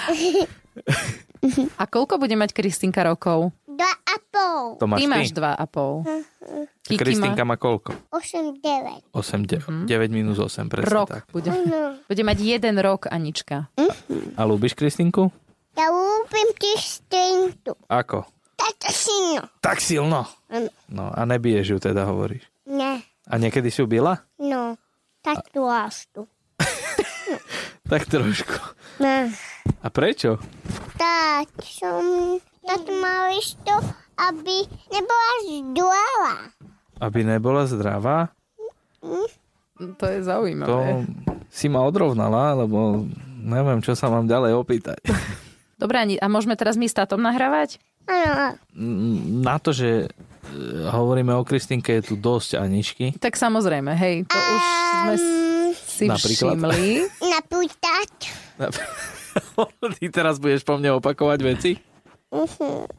A 1.77 1.85
koľko 1.85 2.17
bude 2.17 2.33
mať 2.35 2.57
Kristínka 2.57 3.05
rokov? 3.05 3.53
Dva 3.75 3.91
a 3.91 4.17
pol. 4.25 4.79
To 4.79 4.87
máš 4.87 4.99
Ty 4.99 5.05
ty. 5.05 5.11
máš 5.11 5.29
dva 5.31 5.53
a 5.53 5.65
pol. 5.67 6.07
Kiki 6.85 6.97
Kristinka 6.97 7.43
má 7.43 7.55
má 7.55 7.57
koľko? 7.57 7.97
Osem, 8.11 8.55
devet. 8.59 9.03
8, 9.11 9.43
9, 9.43 9.89
9 9.89 10.09
minus 10.11 10.39
8, 10.39 10.69
presne 10.69 10.93
rok. 10.93 11.09
tak. 11.09 11.23
Bude, 11.31 11.51
No. 11.51 11.97
bude 12.11 12.23
mať 12.23 12.39
jeden 12.39 12.77
rok, 12.79 13.09
Anička. 13.09 13.73
A 14.37 14.41
ľúbiš 14.45 14.75
Kristinku? 14.75 15.33
Ja 15.75 15.91
ľúbim 15.91 16.55
Kristinku. 16.55 17.75
Ako? 17.89 18.29
Tato 18.55 18.91
syno. 18.91 19.51
Tak 19.59 19.83
silno. 19.83 20.29
Áno. 20.47 20.71
No 20.87 21.11
a 21.11 21.21
nebiješ 21.25 21.67
ju 21.67 21.79
teda, 21.83 22.07
hovoríš. 22.07 22.47
Ne. 22.65 23.03
A 23.27 23.35
niekedy 23.35 23.69
si 23.69 23.81
ju 23.81 23.89
bila? 23.89 24.23
No. 24.37 24.79
Tatuážku. 25.21 26.29
Tak 27.85 28.09
trošku. 28.09 28.57
Ne. 28.97 29.29
A 29.81 29.89
prečo? 29.89 30.41
Tak 30.97 31.53
som... 31.61 32.01
Tak 32.65 32.81
mal 32.89 33.29
to, 33.61 33.77
aby 34.17 34.57
nebola 34.89 35.33
zdôla. 35.45 36.35
Aby 36.97 37.21
nebola 37.23 37.63
zdravá? 37.69 38.33
To 39.75 40.05
je 40.09 40.21
zaujímavé. 40.25 40.71
To 40.71 40.79
si 41.53 41.69
ma 41.69 41.85
odrovnala, 41.85 42.57
lebo 42.57 43.05
neviem, 43.45 43.85
čo 43.85 43.93
sa 43.93 44.09
mám 44.09 44.25
ďalej 44.25 44.57
opýtať. 44.57 44.99
Dobre, 45.83 46.17
a 46.17 46.27
môžeme 46.31 46.57
teraz 46.57 46.81
my 46.81 46.89
s 46.89 46.97
tátom 46.97 47.21
nahrávať? 47.21 47.77
Na 49.45 49.57
to, 49.61 49.73
že 49.73 50.07
e, 50.07 50.09
hovoríme 50.89 51.33
o 51.37 51.45
Kristinke, 51.45 52.01
je 52.01 52.13
tu 52.13 52.15
dosť 52.17 52.61
Aničky. 52.61 53.17
Tak 53.17 53.37
samozrejme, 53.37 53.93
hej, 53.97 54.25
to 54.29 54.37
už 54.37 54.63
sme 54.93 55.15
si 55.75 56.05
Napríklad? 56.09 56.57
všimli. 56.57 56.85
Napútať. 57.35 58.13
Ty 60.01 60.07
teraz 60.13 60.37
budeš 60.41 60.63
po 60.65 60.77
mne 60.77 60.97
opakovať 61.01 61.39
veci? 61.45 61.71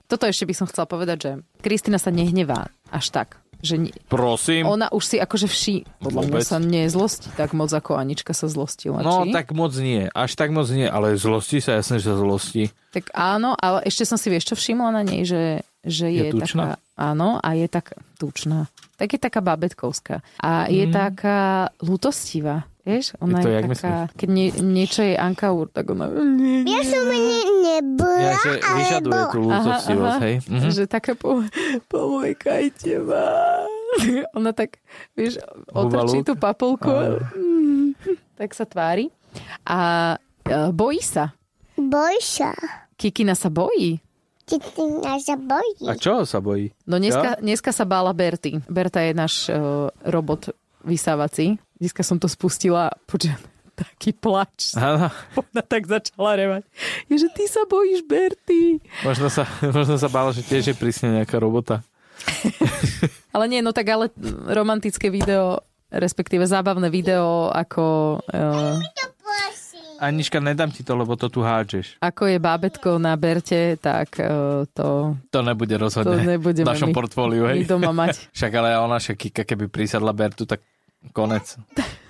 Toto 0.08 0.24
ešte 0.24 0.48
by 0.48 0.54
som 0.56 0.66
chcela 0.66 0.88
povedať, 0.88 1.18
že 1.20 1.32
Kristina 1.60 2.00
sa 2.00 2.10
nehnevá 2.10 2.72
až 2.88 3.12
tak. 3.12 3.40
Že 3.60 3.90
nie, 3.90 3.94
Prosím. 4.12 4.68
ona 4.68 4.92
už 4.94 5.04
si 5.04 5.18
akože 5.18 5.48
vší, 5.48 5.76
podľa 5.98 6.22
mňa 6.28 6.40
sa 6.44 6.60
nezlostí 6.60 7.32
tak 7.34 7.56
moc, 7.56 7.72
ako 7.74 7.98
Anička 7.98 8.36
sa 8.36 8.46
zlostila. 8.46 9.02
No, 9.02 9.26
či? 9.26 9.34
tak 9.34 9.56
moc 9.56 9.74
nie. 9.74 10.06
Až 10.12 10.38
tak 10.38 10.54
moc 10.54 10.70
nie, 10.70 10.86
ale 10.86 11.18
zlosti 11.18 11.64
sa, 11.64 11.80
jasne, 11.80 11.98
že 11.98 12.14
sa 12.14 12.20
zlosti. 12.20 12.70
Tak 12.94 13.10
áno, 13.16 13.58
ale 13.58 13.82
ešte 13.88 14.06
som 14.06 14.20
si 14.22 14.30
vieš, 14.30 14.54
čo 14.54 14.56
všimla 14.60 14.92
na 14.94 15.02
nej, 15.02 15.26
že, 15.26 15.66
že 15.82 16.12
Je 16.14 16.30
je, 16.30 16.34
tučná? 16.36 16.78
taká... 16.78 16.85
Áno, 16.96 17.44
a 17.44 17.50
je 17.60 17.68
tak 17.68 17.92
tučná. 18.16 18.72
Tak 18.96 19.08
je 19.12 19.20
taká 19.20 19.44
babetkovská. 19.44 20.24
A 20.40 20.72
je 20.72 20.88
taká 20.88 21.68
lutostivá. 21.84 22.64
Vieš, 22.86 23.18
ona 23.18 23.42
Je 23.42 23.44
to 23.44 23.50
je, 23.50 23.62
taká, 23.76 23.96
keď 24.14 24.30
nie, 24.30 24.48
niečo 24.62 25.02
je 25.02 25.18
Anka 25.18 25.50
Ur, 25.50 25.74
tak 25.74 25.90
ona... 25.90 26.06
Ja 26.70 26.80
som 26.86 27.04
ne, 27.10 27.20
nebola, 27.66 28.22
Ja, 28.22 28.34
že 28.38 28.52
ale 28.62 28.78
vyžaduje 28.78 29.10
bola. 29.10 29.34
tú 29.34 29.40
ľútostivosť, 29.42 30.20
hej? 30.22 30.36
Mhm. 30.46 30.68
Že 30.70 30.84
taká 30.86 31.12
po, 31.18 31.42
pomojkajte 31.90 32.94
ma. 33.02 33.26
Ona 34.38 34.54
tak, 34.54 34.78
vieš, 35.18 35.42
otrčí 35.74 36.22
tú 36.22 36.38
papulku. 36.38 36.94
Mm, 37.34 37.98
tak 38.40 38.54
sa 38.54 38.70
tvári. 38.70 39.10
A 39.66 40.14
e, 40.46 40.70
bojí 40.70 41.02
sa. 41.02 41.34
Boj 41.76 42.22
sa. 42.22 42.54
Kikina 42.96 43.34
sa 43.34 43.50
bojí. 43.50 43.98
Ty 44.46 44.62
nás 45.02 45.26
zabojí. 45.26 45.90
A 45.90 45.98
čo 45.98 46.22
sa 46.22 46.38
bojí? 46.38 46.70
No 46.86 47.02
dneska, 47.02 47.42
dneska 47.42 47.74
sa 47.74 47.82
bála 47.82 48.14
Berty. 48.14 48.62
Berta 48.70 49.02
je 49.02 49.18
náš 49.18 49.50
uh, 49.50 49.90
robot 50.06 50.54
vysávací. 50.86 51.58
Dneska 51.82 52.06
som 52.06 52.22
to 52.22 52.30
spustila 52.30 52.94
a 52.94 52.98
počujem 53.10 53.42
taký 53.76 54.16
plač. 54.16 54.72
Áno, 54.80 55.12
Ona 55.36 55.62
tak 55.66 55.90
začala 55.90 56.40
revať. 56.40 56.64
Je, 57.12 57.20
že 57.20 57.30
ty 57.36 57.44
sa 57.50 57.68
bojíš 57.68 58.08
Berty. 58.08 58.80
možno 59.04 59.28
sa, 59.28 59.44
možno 59.66 60.00
sa 60.00 60.08
bála, 60.08 60.32
že 60.32 60.46
tiež 60.48 60.72
je 60.72 60.76
prísne 60.78 61.12
nejaká 61.12 61.42
robota. 61.42 61.84
Ale 63.36 63.52
nie, 63.52 63.60
no 63.60 63.76
tak 63.76 63.92
ale 63.92 64.08
romantické 64.48 65.12
video, 65.12 65.60
respektíve 65.92 66.48
zábavné 66.48 66.88
video, 66.88 67.52
ako, 67.52 68.18
uh, 68.32 68.80
Anička, 69.96 70.44
nedám 70.44 70.68
ti 70.72 70.84
to, 70.84 70.92
lebo 70.96 71.16
to 71.16 71.32
tu 71.32 71.40
hádžeš. 71.40 72.00
ako 72.04 72.28
je 72.28 72.38
bábetko 72.38 73.00
na 73.00 73.16
Berte, 73.16 73.80
tak 73.80 74.20
uh, 74.20 74.68
to, 74.76 75.16
To 75.32 75.40
nebude 75.40 75.72
to 75.72 75.82
rozhodne 75.82 76.36
nebudeme 76.36 76.68
v 76.68 76.72
našom 76.76 76.92
my, 76.92 76.96
portfóliu, 76.96 77.48
my 77.48 77.52
hej. 77.56 77.60
doma 77.64 77.96
mať. 77.96 78.28
Však 78.38 78.52
ale 78.60 78.76
ona 78.76 79.00
však 79.00 79.16
Kika, 79.16 79.44
keby 79.48 79.72
prísadla 79.72 80.12
Bertu, 80.12 80.44
tak 80.44 80.60
konec. 81.16 81.56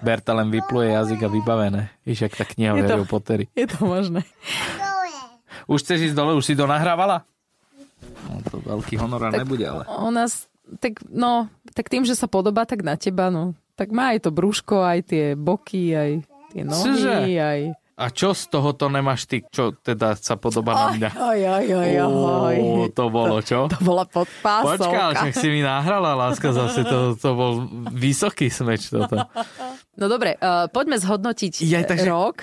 Berta 0.02 0.34
len 0.34 0.50
vypluje 0.50 0.96
jazyk 0.96 1.20
a 1.26 1.30
vybavené. 1.30 1.82
Víš, 2.08 2.26
jak 2.26 2.34
tá 2.34 2.46
kniha 2.48 2.74
Je 2.80 2.84
to- 2.88 3.06
Pottery. 3.06 3.46
Je 3.54 3.68
to 3.68 3.84
možné. 3.86 4.24
Už 5.68 5.82
chceš 5.82 6.12
ísť 6.12 6.16
dole? 6.16 6.32
Už 6.38 6.46
si 6.46 6.54
to 6.56 6.66
nahrávala? 6.66 7.26
No 8.30 8.40
to 8.50 8.62
veľký 8.62 8.96
honorár 8.98 9.34
Tak- 9.34 9.42
nebude, 9.46 9.66
ale... 9.66 9.84
Ona, 9.90 10.26
tak, 10.80 11.02
no, 11.06 11.50
tak 11.74 11.90
tým, 11.90 12.06
že 12.06 12.18
sa 12.18 12.26
podobá 12.26 12.66
tak 12.66 12.82
na 12.82 12.98
teba, 12.98 13.30
no, 13.30 13.54
tak 13.76 13.92
má 13.92 14.14
aj 14.16 14.26
to 14.26 14.30
brúško, 14.32 14.82
aj 14.82 15.00
tie 15.12 15.26
boky, 15.36 15.94
aj 15.94 16.12
tie 16.56 16.64
nohy, 16.64 16.84
Čože? 16.88 17.16
aj... 17.36 17.62
A 17.96 18.12
čo 18.12 18.36
z 18.36 18.52
tohoto 18.52 18.92
nemáš 18.92 19.24
ty? 19.24 19.40
Čo 19.48 19.72
teda 19.72 20.20
sa 20.20 20.36
podobá 20.36 20.76
na 20.76 20.88
mňa? 21.00 21.10
Aj, 21.16 21.40
aj, 21.40 21.68
aj, 21.68 21.92
aj. 21.96 22.56
Ó, 22.60 22.92
to 22.92 23.08
bolo 23.08 23.40
čo? 23.40 23.72
To 23.72 23.80
bola 23.80 24.04
podpásovka. 24.04 24.84
Počkaj, 24.84 25.00
ale 25.00 25.14
však 25.16 25.34
si 25.40 25.48
mi 25.48 25.64
nahrala, 25.64 26.12
láska, 26.12 26.52
zase 26.52 26.84
to, 26.84 27.16
to 27.16 27.30
bol 27.32 27.64
vysoký 27.96 28.52
smeč 28.52 28.92
toto. 28.92 29.16
No 29.96 30.12
dobre, 30.12 30.36
uh, 30.36 30.68
poďme 30.68 31.00
zhodnotiť 31.00 31.64
Ja, 31.64 31.88
takže- 31.88 32.12
rok. 32.12 32.38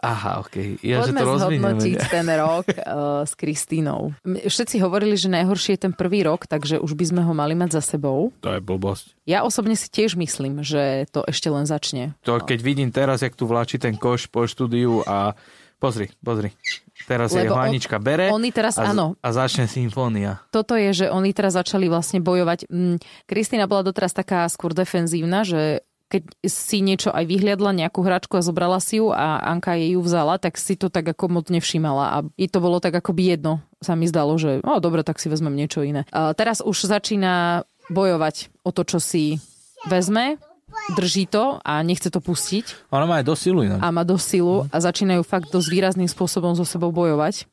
Aha, 0.00 0.40
okej. 0.40 0.80
Ja, 0.80 1.04
že 1.04 1.12
Poďme 1.12 1.20
to 1.20 1.26
rozvineme. 1.28 1.60
zhodnotiť 1.76 1.98
ten 2.08 2.26
rok 2.32 2.66
uh, 2.70 3.22
s 3.28 3.32
Kristínou. 3.36 4.16
Všetci 4.24 4.80
hovorili, 4.80 5.14
že 5.14 5.28
najhorší 5.28 5.76
je 5.76 5.80
ten 5.84 5.92
prvý 5.92 6.24
rok, 6.24 6.48
takže 6.48 6.80
už 6.80 6.96
by 6.96 7.04
sme 7.12 7.22
ho 7.22 7.32
mali 7.36 7.52
mať 7.52 7.76
za 7.76 7.82
sebou. 7.94 8.32
To 8.40 8.50
je 8.54 8.60
blbosť. 8.62 9.12
Ja 9.28 9.44
osobne 9.44 9.76
si 9.76 9.92
tiež 9.92 10.16
myslím, 10.16 10.64
že 10.64 11.04
to 11.12 11.22
ešte 11.28 11.52
len 11.52 11.68
začne. 11.68 12.16
To 12.24 12.40
keď 12.40 12.58
vidím 12.64 12.88
teraz, 12.88 13.20
jak 13.20 13.36
tu 13.36 13.44
vláči 13.44 13.76
ten 13.76 13.94
koš 13.94 14.26
po 14.26 14.48
štúdiu 14.48 15.04
a 15.04 15.36
pozri, 15.76 16.08
pozri. 16.22 16.54
Teraz 17.02 17.34
je 17.34 17.42
Lebo 17.42 17.58
on- 17.58 17.66
Hanička 17.66 17.98
bere 17.98 18.30
oni 18.30 18.54
teraz, 18.54 18.78
a, 18.78 18.94
áno. 18.94 19.18
a 19.18 19.28
začne 19.34 19.66
symfónia. 19.66 20.38
Toto 20.54 20.78
je, 20.78 20.94
že 20.94 21.06
oni 21.10 21.34
teraz 21.34 21.58
začali 21.58 21.90
vlastne 21.90 22.22
bojovať. 22.22 22.70
Mm, 22.70 23.02
Kristína 23.26 23.66
bola 23.66 23.82
doteraz 23.82 24.14
taká 24.14 24.46
skôr 24.46 24.70
defenzívna, 24.70 25.42
že 25.42 25.82
keď 26.12 26.28
si 26.44 26.84
niečo 26.84 27.08
aj 27.08 27.24
vyhliadla, 27.24 27.72
nejakú 27.72 28.04
hračku 28.04 28.36
a 28.36 28.44
zobrala 28.44 28.76
si 28.84 29.00
ju 29.00 29.08
a 29.08 29.40
Anka 29.40 29.80
jej 29.80 29.96
ju 29.96 30.04
vzala, 30.04 30.36
tak 30.36 30.60
si 30.60 30.76
to 30.76 30.92
tak 30.92 31.08
ako 31.08 31.32
moc 31.32 31.48
nevšímala 31.48 32.04
a 32.12 32.16
jej 32.36 32.52
to 32.52 32.60
bolo 32.60 32.84
tak 32.84 32.92
akoby 32.92 33.32
jedno. 33.32 33.64
Sa 33.80 33.96
mi 33.96 34.04
zdalo, 34.04 34.36
že 34.36 34.60
o, 34.60 34.76
dobre, 34.76 35.00
tak 35.00 35.16
si 35.16 35.32
vezmem 35.32 35.56
niečo 35.56 35.80
iné. 35.80 36.04
A 36.12 36.36
teraz 36.36 36.60
už 36.60 36.84
začína 36.84 37.64
bojovať 37.88 38.52
o 38.60 38.70
to, 38.76 38.84
čo 38.84 39.00
si 39.00 39.40
vezme 39.88 40.36
drží 40.96 41.28
to 41.28 41.60
a 41.60 41.84
nechce 41.84 42.08
to 42.08 42.16
pustiť 42.24 42.88
Ona 42.96 43.04
má 43.04 43.20
aj 43.20 43.28
do 43.28 43.36
silu 43.36 43.60
inak. 43.60 43.76
a 43.84 43.92
má 43.92 44.08
dosť 44.08 44.24
silu 44.24 44.64
a 44.72 44.76
začínajú 44.80 45.20
fakt 45.20 45.52
dosť 45.52 45.68
výrazným 45.68 46.08
spôsobom 46.08 46.56
so 46.56 46.64
sebou 46.64 46.88
bojovať 46.88 47.44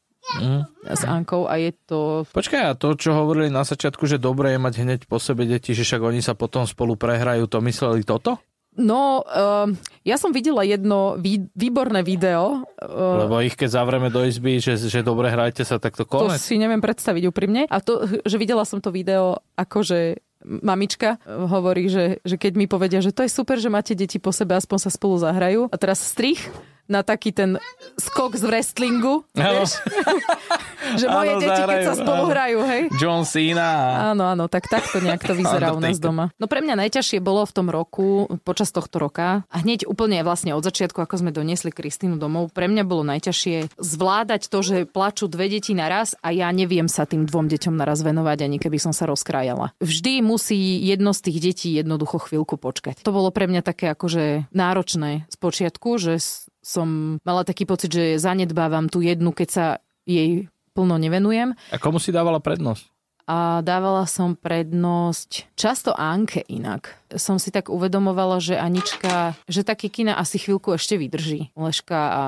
s 0.85 1.01
Ankou 1.05 1.49
a 1.49 1.57
je 1.57 1.71
to... 1.89 2.23
Počkaj, 2.29 2.61
a 2.61 2.73
to, 2.77 2.93
čo 2.93 3.17
hovorili 3.17 3.49
na 3.49 3.65
začiatku, 3.65 4.05
že 4.05 4.21
dobre 4.21 4.53
je 4.55 4.59
mať 4.61 4.73
hneď 4.85 4.99
po 5.09 5.17
sebe 5.17 5.49
deti, 5.49 5.73
že 5.73 5.81
však 5.81 6.01
oni 6.01 6.21
sa 6.21 6.38
potom 6.38 6.69
spolu 6.69 6.93
prehrajú, 6.93 7.49
to 7.49 7.59
mysleli 7.65 8.05
toto? 8.05 8.38
No, 8.79 9.25
uh, 9.25 9.67
ja 10.07 10.15
som 10.15 10.31
videla 10.31 10.63
jedno 10.63 11.17
vý, 11.19 11.49
výborné 11.57 12.05
video. 12.05 12.63
Uh, 12.79 13.27
Lebo 13.27 13.41
ich 13.43 13.57
keď 13.57 13.81
zavrieme 13.81 14.07
do 14.13 14.23
izby, 14.23 14.61
že, 14.61 14.77
že 14.77 15.03
dobre 15.03 15.33
hrajte 15.33 15.65
sa, 15.67 15.81
tak 15.81 15.97
to 15.97 16.05
to 16.05 16.29
konec. 16.29 16.39
si 16.39 16.55
neviem 16.55 16.79
predstaviť 16.79 17.23
úprimne. 17.27 17.67
A 17.67 17.81
to, 17.83 18.07
že 18.23 18.39
videla 18.39 18.63
som 18.63 18.79
to 18.79 18.93
video, 18.93 19.41
akože 19.59 20.21
mamička 20.45 21.19
uh, 21.19 21.49
hovorí, 21.49 21.91
že, 21.91 22.23
že 22.23 22.39
keď 22.39 22.53
mi 22.55 22.69
povedia, 22.69 23.03
že 23.03 23.11
to 23.11 23.25
je 23.25 23.31
super, 23.33 23.59
že 23.59 23.67
máte 23.67 23.97
deti 23.97 24.21
po 24.21 24.31
sebe, 24.31 24.55
aspoň 24.55 24.77
sa 24.79 24.93
spolu 24.93 25.19
zahrajú. 25.19 25.67
A 25.73 25.75
teraz 25.75 25.99
strich 25.99 26.39
na 26.89 27.05
taký 27.05 27.31
ten 27.31 27.62
skok 27.96 28.36
z 28.36 28.43
wrestlingu. 28.50 29.24
Vieš? 29.38 29.77
že 31.00 31.05
moje 31.05 31.38
Áno, 31.38 31.41
deti, 31.41 31.53
keď 31.53 31.67
zahrajú, 31.69 31.86
sa 31.86 31.96
spolu 31.96 32.24
áno. 32.25 32.31
hrajú, 32.34 32.60
hej? 32.65 32.81
John 32.98 33.22
Cena. 33.24 33.69
Áno, 34.12 34.24
áno, 34.25 34.50
tak 34.50 34.65
takto 34.65 34.98
nejak 35.00 35.22
to 35.22 35.38
vyzerá 35.38 35.72
u 35.75 35.79
nás 35.79 36.01
doma. 36.01 36.34
No 36.41 36.50
pre 36.50 36.65
mňa 36.65 36.75
najťažšie 36.81 37.22
bolo 37.22 37.46
v 37.46 37.53
tom 37.53 37.67
roku, 37.69 38.25
počas 38.41 38.74
tohto 38.74 38.98
roka, 38.98 39.46
a 39.46 39.55
hneď 39.62 39.86
úplne 39.86 40.25
vlastne 40.25 40.58
od 40.58 40.65
začiatku, 40.65 40.98
ako 40.98 41.22
sme 41.22 41.31
doniesli 41.31 41.69
Kristínu 41.69 42.17
domov, 42.17 42.50
pre 42.50 42.65
mňa 42.65 42.84
bolo 42.88 43.05
najťažšie 43.05 43.77
zvládať 43.77 44.50
to, 44.50 44.60
že 44.65 44.77
plačú 44.89 45.29
dve 45.29 45.51
deti 45.51 45.77
naraz 45.77 46.17
a 46.25 46.34
ja 46.34 46.50
neviem 46.50 46.89
sa 46.89 47.05
tým 47.05 47.29
dvom 47.29 47.46
deťom 47.51 47.77
naraz 47.77 48.01
venovať, 48.01 48.50
ani 48.50 48.58
keby 48.58 48.81
som 48.81 48.91
sa 48.96 49.05
rozkrájala. 49.05 49.77
Vždy 49.77 50.25
musí 50.25 50.81
jedno 50.81 51.13
z 51.13 51.29
tých 51.29 51.38
detí 51.39 51.69
jednoducho 51.77 52.17
chvíľku 52.17 52.58
počkať. 52.58 53.05
To 53.05 53.13
bolo 53.13 53.29
pre 53.29 53.46
mňa 53.46 53.62
také 53.62 53.93
akože 53.93 54.50
náročné 54.55 55.29
z 55.29 55.36
počiatku, 55.38 56.01
že 56.01 56.17
som 56.69 57.17
mala 57.25 57.41
taký 57.41 57.65
pocit, 57.65 57.89
že 57.89 58.21
zanedbávam 58.21 58.85
tú 58.85 59.01
jednu, 59.01 59.33
keď 59.33 59.49
sa 59.49 59.65
jej 60.05 60.45
plno 60.77 61.01
nevenujem 61.01 61.57
A 61.73 61.77
komu 61.81 61.97
si 61.97 62.13
dávala 62.13 62.38
prednosť? 62.38 62.85
a 63.29 63.61
dávala 63.61 64.09
som 64.09 64.33
prednosť 64.33 65.53
často 65.53 65.93
Anke 65.93 66.41
inak. 66.49 66.97
Som 67.13 67.38
si 67.38 67.53
tak 67.53 67.69
uvedomovala, 67.69 68.41
že 68.41 68.57
Anička, 68.57 69.38
že 69.45 69.61
tá 69.61 69.77
kikina 69.77 70.17
asi 70.17 70.41
chvíľku 70.41 70.73
ešte 70.73 70.97
vydrží. 70.97 71.53
Leška 71.53 71.99
a... 72.09 72.23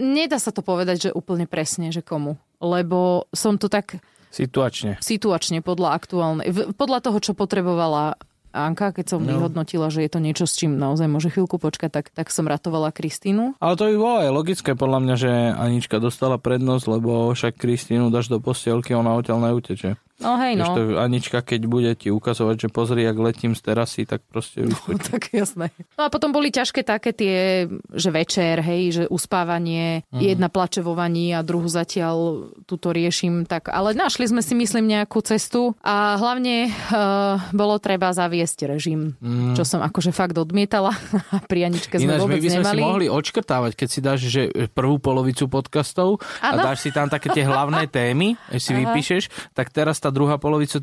Nedá 0.00 0.40
sa 0.40 0.56
to 0.56 0.64
povedať, 0.64 1.08
že 1.08 1.10
úplne 1.12 1.44
presne, 1.44 1.92
že 1.92 2.00
komu. 2.00 2.40
Lebo 2.56 3.28
som 3.36 3.60
to 3.60 3.68
tak 3.68 4.00
Situačne. 4.32 4.96
situačne 5.04 5.60
podľa 5.60 5.92
aktuálnej, 5.92 6.48
podľa 6.72 7.04
toho, 7.04 7.20
čo 7.20 7.36
potrebovala 7.36 8.16
Anka, 8.56 8.90
keď 8.90 9.06
som 9.06 9.20
No. 9.20 9.28
vyhodnotila, 9.28 9.92
že 9.92 10.00
je 10.00 10.10
to 10.10 10.18
niečo, 10.18 10.48
s 10.48 10.56
čím 10.56 10.74
naozaj 10.74 11.04
môže 11.06 11.28
chvíľku 11.28 11.60
počkať, 11.60 11.92
tak, 11.92 12.06
tak 12.08 12.32
som 12.32 12.44
ratovala 12.44 12.88
Kristínu. 12.88 13.60
Ale 13.60 13.76
to 13.76 13.84
by 13.84 13.94
bolo 13.94 14.16
aj 14.18 14.30
logické 14.32 14.72
podľa 14.72 14.98
mňa, 14.98 15.14
že 15.14 15.30
Anička 15.52 16.00
dostala 16.00 16.36
prednosť, 16.36 16.84
lebo 16.88 17.28
však 17.30 17.54
Kristínu 17.54 18.08
dáš 18.08 18.26
do 18.26 18.40
postielky, 18.40 18.96
ona 18.96 19.12
odtiaľ 19.12 19.52
neuteče. 19.52 20.00
No 20.16 20.40
hej, 20.40 20.56
no. 20.56 20.64
Ešte 20.64 20.82
Anička, 20.96 21.38
keď 21.44 21.60
bude 21.68 21.92
ti 21.92 22.08
ukazovať, 22.08 22.56
že 22.56 22.68
pozri, 22.72 23.04
ak 23.04 23.20
letím 23.20 23.52
z 23.52 23.60
terasy, 23.60 24.08
tak 24.08 24.24
proste 24.24 24.64
vyskočí. 24.64 25.12
tak 25.12 25.28
jasné. 25.28 25.68
No 26.00 26.08
a 26.08 26.08
potom 26.08 26.32
boli 26.32 26.48
ťažké 26.48 26.80
také 26.88 27.12
tie, 27.12 27.68
že 27.92 28.08
večer, 28.08 28.64
hej, 28.64 28.82
že 28.96 29.02
uspávanie, 29.12 30.08
mm. 30.08 30.20
jedna 30.24 30.48
plače 30.48 30.80
vo 30.80 30.96
vani 30.96 31.36
a 31.36 31.44
druhú 31.44 31.68
zatiaľ 31.68 32.48
tuto 32.64 32.96
riešim, 32.96 33.44
tak 33.44 33.68
ale 33.68 33.92
našli 33.92 34.24
sme 34.24 34.40
si, 34.40 34.56
myslím, 34.56 34.88
nejakú 34.88 35.20
cestu 35.20 35.76
a 35.84 36.16
hlavne 36.16 36.72
uh, 36.72 37.36
bolo 37.52 37.76
treba 37.76 38.08
zaviesť 38.16 38.72
režim, 38.72 39.20
mm. 39.20 39.52
čo 39.52 39.68
som 39.68 39.84
akože 39.84 40.16
fakt 40.16 40.40
odmietala 40.40 40.96
a 41.36 41.44
pri 41.44 41.68
Aničke 41.68 42.00
sme 42.00 42.16
Ináč 42.16 42.16
my 42.16 42.24
vôbec 42.24 42.40
by 42.40 42.48
sme 42.48 42.64
nemali. 42.64 42.80
si 42.80 42.88
mohli 42.88 43.06
odškrtávať, 43.12 43.72
keď 43.76 43.88
si 43.92 44.00
dáš 44.00 44.20
že 44.24 44.48
prvú 44.72 44.96
polovicu 44.96 45.44
podcastov 45.44 46.24
a 46.40 46.56
Áno. 46.56 46.72
dáš 46.72 46.88
si 46.88 46.90
tam 46.90 47.12
také 47.12 47.28
tie 47.36 47.44
hlavné 47.44 47.84
témy, 48.00 48.40
si 48.56 48.72
Aha. 48.72 48.80
vypíšeš, 48.80 49.52
tak 49.52 49.68
teraz 49.68 50.00
tá 50.06 50.14
druhá 50.14 50.38
polovica 50.38 50.78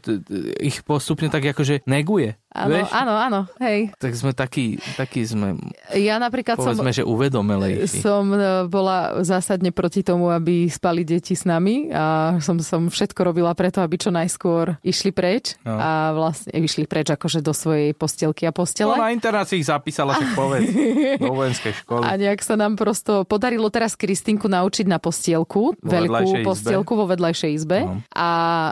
ich 0.60 0.84
postupne 0.84 1.32
tak 1.32 1.48
akože 1.56 1.88
neguje. 1.88 2.36
Áno, 2.53 2.69
vieš? 2.72 2.89
áno, 2.91 3.13
áno, 3.13 3.39
hej. 3.60 3.89
Tak 3.95 4.13
sme 4.13 4.31
takí, 4.31 4.65
takí 4.93 5.22
sme, 5.22 5.57
Ja 5.91 6.17
napríklad 6.17 6.55
som... 6.55 6.69
povedzme, 6.69 6.91
že 6.91 7.01
uvedomelejší. 7.01 8.00
Som 8.00 8.29
e, 8.29 8.38
bola 8.65 9.22
zásadne 9.22 9.69
proti 9.69 10.01
tomu, 10.01 10.29
aby 10.29 10.65
spali 10.67 11.01
deti 11.01 11.33
s 11.33 11.43
nami 11.43 11.89
a 11.89 12.38
som, 12.38 12.57
som 12.57 12.87
všetko 12.87 13.20
robila 13.24 13.51
preto, 13.51 13.79
aby 13.79 13.98
čo 13.98 14.09
najskôr 14.09 14.77
išli 14.81 15.09
preč 15.09 15.55
No. 15.63 15.75
a 15.75 15.89
vlastne 16.11 16.53
išli 16.53 16.83
preč 16.83 17.07
akože 17.07 17.39
do 17.39 17.51
svojej 17.51 17.92
postielky 17.92 18.44
a 18.44 18.51
postele. 18.51 18.92
No 18.92 19.00
na 19.00 19.09
internát 19.09 19.46
si 19.46 19.57
ich 19.57 19.66
zapísala, 19.66 20.13
však 20.13 20.31
povedz, 20.33 20.68
do 21.24 21.31
vojenskej 21.31 21.74
školy. 21.79 22.03
A 22.03 22.16
nejak 22.16 22.39
sa 22.39 22.53
nám 22.53 22.75
prosto 22.75 23.24
podarilo 23.24 23.68
teraz 23.68 23.96
Kristinku 23.96 24.46
naučiť 24.46 24.85
na 24.85 25.00
postielku, 25.00 25.74
Vo 25.74 25.79
veľkú 25.79 26.05
vedľajšej 26.05 26.37
izbe. 26.37 26.48
postielku 26.48 26.92
vo 26.94 27.05
vedľajšej 27.07 27.51
izbe. 27.53 27.77
No. 27.81 27.94
A 28.11 28.27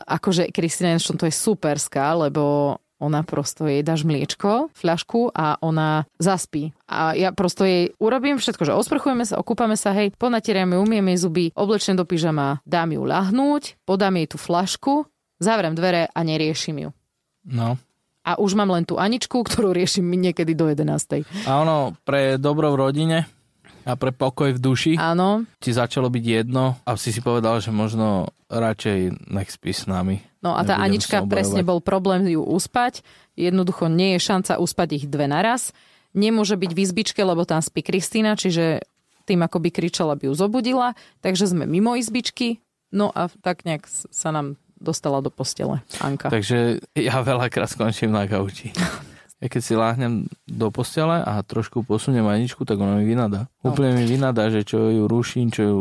akože 0.06 0.52
Kristina, 0.52 1.00
to 1.00 1.24
je 1.24 1.32
superská, 1.32 2.12
lebo 2.14 2.76
ona 3.02 3.26
prosto 3.26 3.66
jej 3.66 3.82
dáš 3.82 4.06
mliečko, 4.06 4.70
fľašku 4.78 5.34
a 5.34 5.58
ona 5.66 6.06
zaspí. 6.22 6.70
A 6.86 7.18
ja 7.18 7.34
prosto 7.34 7.66
jej 7.66 7.98
urobím 7.98 8.38
všetko, 8.38 8.70
že 8.70 8.78
osprchujeme 8.78 9.26
sa, 9.26 9.42
okúpame 9.42 9.74
sa, 9.74 9.98
hej, 9.98 10.14
ponatieriame, 10.22 10.78
umieme 10.78 11.18
jej 11.18 11.26
zuby, 11.26 11.46
oblečem 11.58 11.98
do 11.98 12.06
pyžama, 12.06 12.62
dám 12.70 12.94
ju 12.94 13.02
ľahnúť, 13.02 13.82
podám 13.90 14.22
jej 14.22 14.28
tú 14.30 14.38
fľašku, 14.38 15.10
zavriem 15.42 15.74
dvere 15.74 16.14
a 16.14 16.20
neriešim 16.22 16.78
ju. 16.78 16.90
No. 17.50 17.82
A 18.22 18.38
už 18.38 18.54
mám 18.54 18.70
len 18.70 18.86
tú 18.86 19.02
Aničku, 19.02 19.42
ktorú 19.42 19.74
riešim 19.74 20.06
niekedy 20.06 20.54
do 20.54 20.70
11. 20.70 21.26
A 21.50 21.52
ono, 21.58 21.98
pre 22.06 22.38
dobro 22.38 22.70
v 22.70 22.78
rodine 22.78 23.18
a 23.86 23.94
pre 23.98 24.12
pokoj 24.14 24.54
v 24.56 24.60
duši 24.60 24.94
Áno, 25.00 25.46
ti 25.58 25.74
začalo 25.74 26.08
byť 26.12 26.26
jedno 26.26 26.78
a 26.86 26.96
si 26.96 27.10
si 27.10 27.20
povedal, 27.20 27.60
že 27.60 27.74
možno 27.74 28.32
radšej 28.52 29.30
nech 29.32 29.50
spí 29.50 29.72
s 29.72 29.88
nami. 29.88 30.22
No 30.42 30.58
a 30.58 30.66
tá 30.66 30.76
Nebudem 30.76 30.86
Anička 30.98 31.18
presne 31.30 31.62
bol 31.62 31.80
problém 31.80 32.26
ju 32.26 32.42
uspať. 32.42 33.06
Jednoducho 33.38 33.88
nie 33.88 34.18
je 34.18 34.26
šanca 34.26 34.58
uspať 34.58 34.88
ich 34.98 35.06
dve 35.08 35.30
naraz. 35.30 35.72
Nemôže 36.12 36.60
byť 36.60 36.72
v 36.74 36.80
izbičke, 36.84 37.22
lebo 37.24 37.48
tam 37.48 37.64
spí 37.64 37.86
Kristýna, 37.86 38.36
čiže 38.36 38.84
tým 39.24 39.40
ako 39.46 39.64
by 39.64 39.70
kričala, 39.72 40.18
by 40.18 40.28
ju 40.28 40.34
zobudila. 40.36 40.98
Takže 41.24 41.48
sme 41.48 41.70
mimo 41.70 41.96
izbičky. 41.96 42.60
No 42.92 43.14
a 43.14 43.32
tak 43.40 43.64
nejak 43.64 43.88
sa 43.88 44.36
nám 44.36 44.60
dostala 44.82 45.22
do 45.22 45.30
postele 45.30 45.86
Anka. 46.02 46.34
Takže 46.34 46.82
ja 46.98 47.22
veľakrát 47.22 47.70
skončím 47.70 48.12
na 48.12 48.26
gauči. 48.26 48.74
Ja 49.42 49.50
keď 49.50 49.62
si 49.66 49.74
láhnem 49.74 50.30
do 50.46 50.70
postele 50.70 51.18
a 51.18 51.42
trošku 51.42 51.82
posuniem 51.82 52.30
Aničku, 52.30 52.62
tak 52.62 52.78
ona 52.78 53.02
mi 53.02 53.10
vynadá. 53.10 53.50
No. 53.66 53.74
Úplne 53.74 53.98
mi 53.98 54.06
vynadá, 54.06 54.54
že 54.54 54.62
čo 54.62 54.94
ju 54.94 55.10
ruším, 55.10 55.50
čo 55.50 55.62
ju 55.66 55.80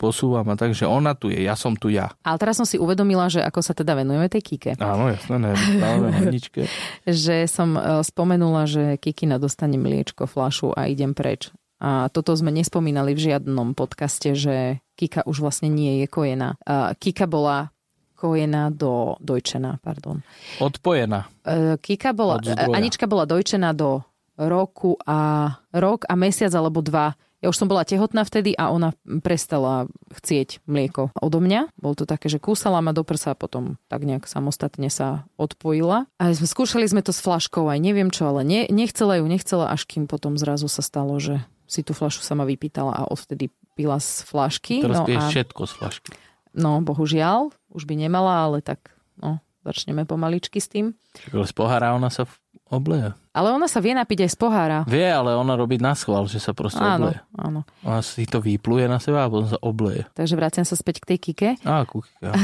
posúvam 0.00 0.48
a 0.48 0.56
tak, 0.56 0.72
že 0.72 0.88
ona 0.88 1.12
tu 1.12 1.28
je, 1.28 1.36
ja 1.36 1.52
som 1.52 1.76
tu 1.76 1.92
ja. 1.92 2.08
Ale 2.24 2.40
teraz 2.40 2.56
som 2.56 2.64
si 2.64 2.80
uvedomila, 2.80 3.28
že 3.28 3.44
ako 3.44 3.60
sa 3.60 3.76
teda 3.76 3.92
venujeme 3.92 4.32
tej 4.32 4.40
Kike. 4.40 4.72
Áno, 4.80 5.12
jasné, 5.12 5.36
ne, 5.36 5.52
práve 5.52 6.06
Aničke. 6.16 6.64
Že 7.04 7.44
som 7.44 7.76
e, 7.76 8.00
spomenula, 8.04 8.64
že 8.64 8.96
Kikina 8.96 9.36
dostane 9.36 9.76
mliečko, 9.76 10.24
flašu 10.24 10.72
a 10.72 10.88
idem 10.88 11.12
preč. 11.12 11.52
A 11.78 12.10
toto 12.10 12.34
sme 12.34 12.50
nespomínali 12.50 13.14
v 13.14 13.30
žiadnom 13.30 13.76
podcaste, 13.78 14.34
že 14.34 14.82
Kika 14.98 15.22
už 15.30 15.38
vlastne 15.38 15.70
nie 15.70 16.02
je 16.02 16.06
kojená. 16.10 16.58
Kika 16.98 17.30
bola 17.30 17.70
kojená 18.18 18.74
do 18.74 19.14
dojčená, 19.22 19.78
pardon. 19.78 20.26
Odpojená. 20.58 21.30
E, 21.46 21.78
Kika 21.78 22.10
bola. 22.10 22.42
Anička 22.74 23.06
bola 23.06 23.22
dojčená 23.22 23.70
do 23.78 24.02
roku 24.34 24.98
a 25.06 25.50
rok 25.70 26.02
a 26.10 26.18
mesiac 26.18 26.50
alebo 26.50 26.82
dva. 26.82 27.14
Ja 27.38 27.54
už 27.54 27.58
som 27.62 27.70
bola 27.70 27.86
tehotná 27.86 28.26
vtedy 28.26 28.50
a 28.58 28.74
ona 28.74 28.90
prestala 29.22 29.86
chcieť 30.10 30.66
mlieko 30.66 31.14
odo 31.14 31.38
mňa. 31.38 31.70
Bolo 31.78 31.94
to 31.94 32.02
také, 32.02 32.26
že 32.26 32.42
kúsala 32.42 32.82
ma 32.82 32.90
do 32.90 33.06
prsa 33.06 33.34
a 33.34 33.38
potom 33.38 33.78
tak 33.86 34.02
nejak 34.02 34.26
samostatne 34.26 34.90
sa 34.90 35.22
odpojila. 35.38 36.10
A 36.18 36.34
sme, 36.34 36.50
skúšali 36.50 36.90
sme 36.90 36.98
to 36.98 37.14
s 37.14 37.22
flaškou 37.22 37.70
aj 37.70 37.78
neviem 37.78 38.10
čo, 38.10 38.26
ale 38.26 38.42
ne, 38.42 38.66
nechcela 38.66 39.22
ju, 39.22 39.24
nechcela, 39.30 39.70
až 39.70 39.86
kým 39.86 40.10
potom 40.10 40.34
zrazu 40.34 40.66
sa 40.66 40.82
stalo, 40.82 41.14
že 41.22 41.38
si 41.70 41.86
tú 41.86 41.94
flašu 41.94 42.26
sama 42.26 42.42
vypýtala 42.42 42.90
a 42.90 43.06
odvtedy 43.06 43.54
pila 43.78 44.02
z 44.02 44.26
flašky. 44.26 44.82
Teraz 44.82 44.98
no, 44.98 45.06
piješ 45.06 45.22
a, 45.22 45.30
všetko 45.30 45.62
z 45.62 45.72
flašky. 45.78 46.10
No 46.54 46.80
bohužiaľ, 46.80 47.50
už 47.72 47.84
by 47.84 47.94
nemala, 47.96 48.48
ale 48.48 48.64
tak 48.64 48.92
no, 49.18 49.40
začneme 49.64 50.04
pomaličky 50.04 50.58
s 50.60 50.68
tým. 50.70 50.96
Ale 51.32 51.44
z 51.44 51.54
pohára 51.54 51.92
ona 51.92 52.08
sa 52.08 52.24
obleje. 52.68 53.12
Ale 53.32 53.48
ona 53.54 53.64
sa 53.64 53.80
vie 53.80 53.96
napiť 53.96 54.28
aj 54.28 54.30
z 54.34 54.38
pohára. 54.38 54.78
Vie, 54.84 55.08
ale 55.08 55.32
ona 55.32 55.56
robí 55.56 55.80
na 55.80 55.96
schvál, 55.96 56.28
že 56.28 56.36
sa 56.42 56.52
proste 56.52 56.82
Áno, 56.82 57.08
obleje. 57.08 57.20
áno. 57.38 57.60
Ona 57.86 58.00
si 58.04 58.28
to 58.28 58.44
vypluje 58.44 58.84
na 58.90 59.00
seba 59.00 59.24
a 59.24 59.30
potom 59.32 59.48
sa 59.48 59.58
obleje. 59.64 60.04
Takže 60.12 60.34
vraciam 60.36 60.66
sa 60.68 60.76
späť 60.76 61.00
k 61.00 61.08
tej 61.14 61.18
Kike. 61.18 61.50
Á, 61.64 61.86
kúkika. 61.88 62.34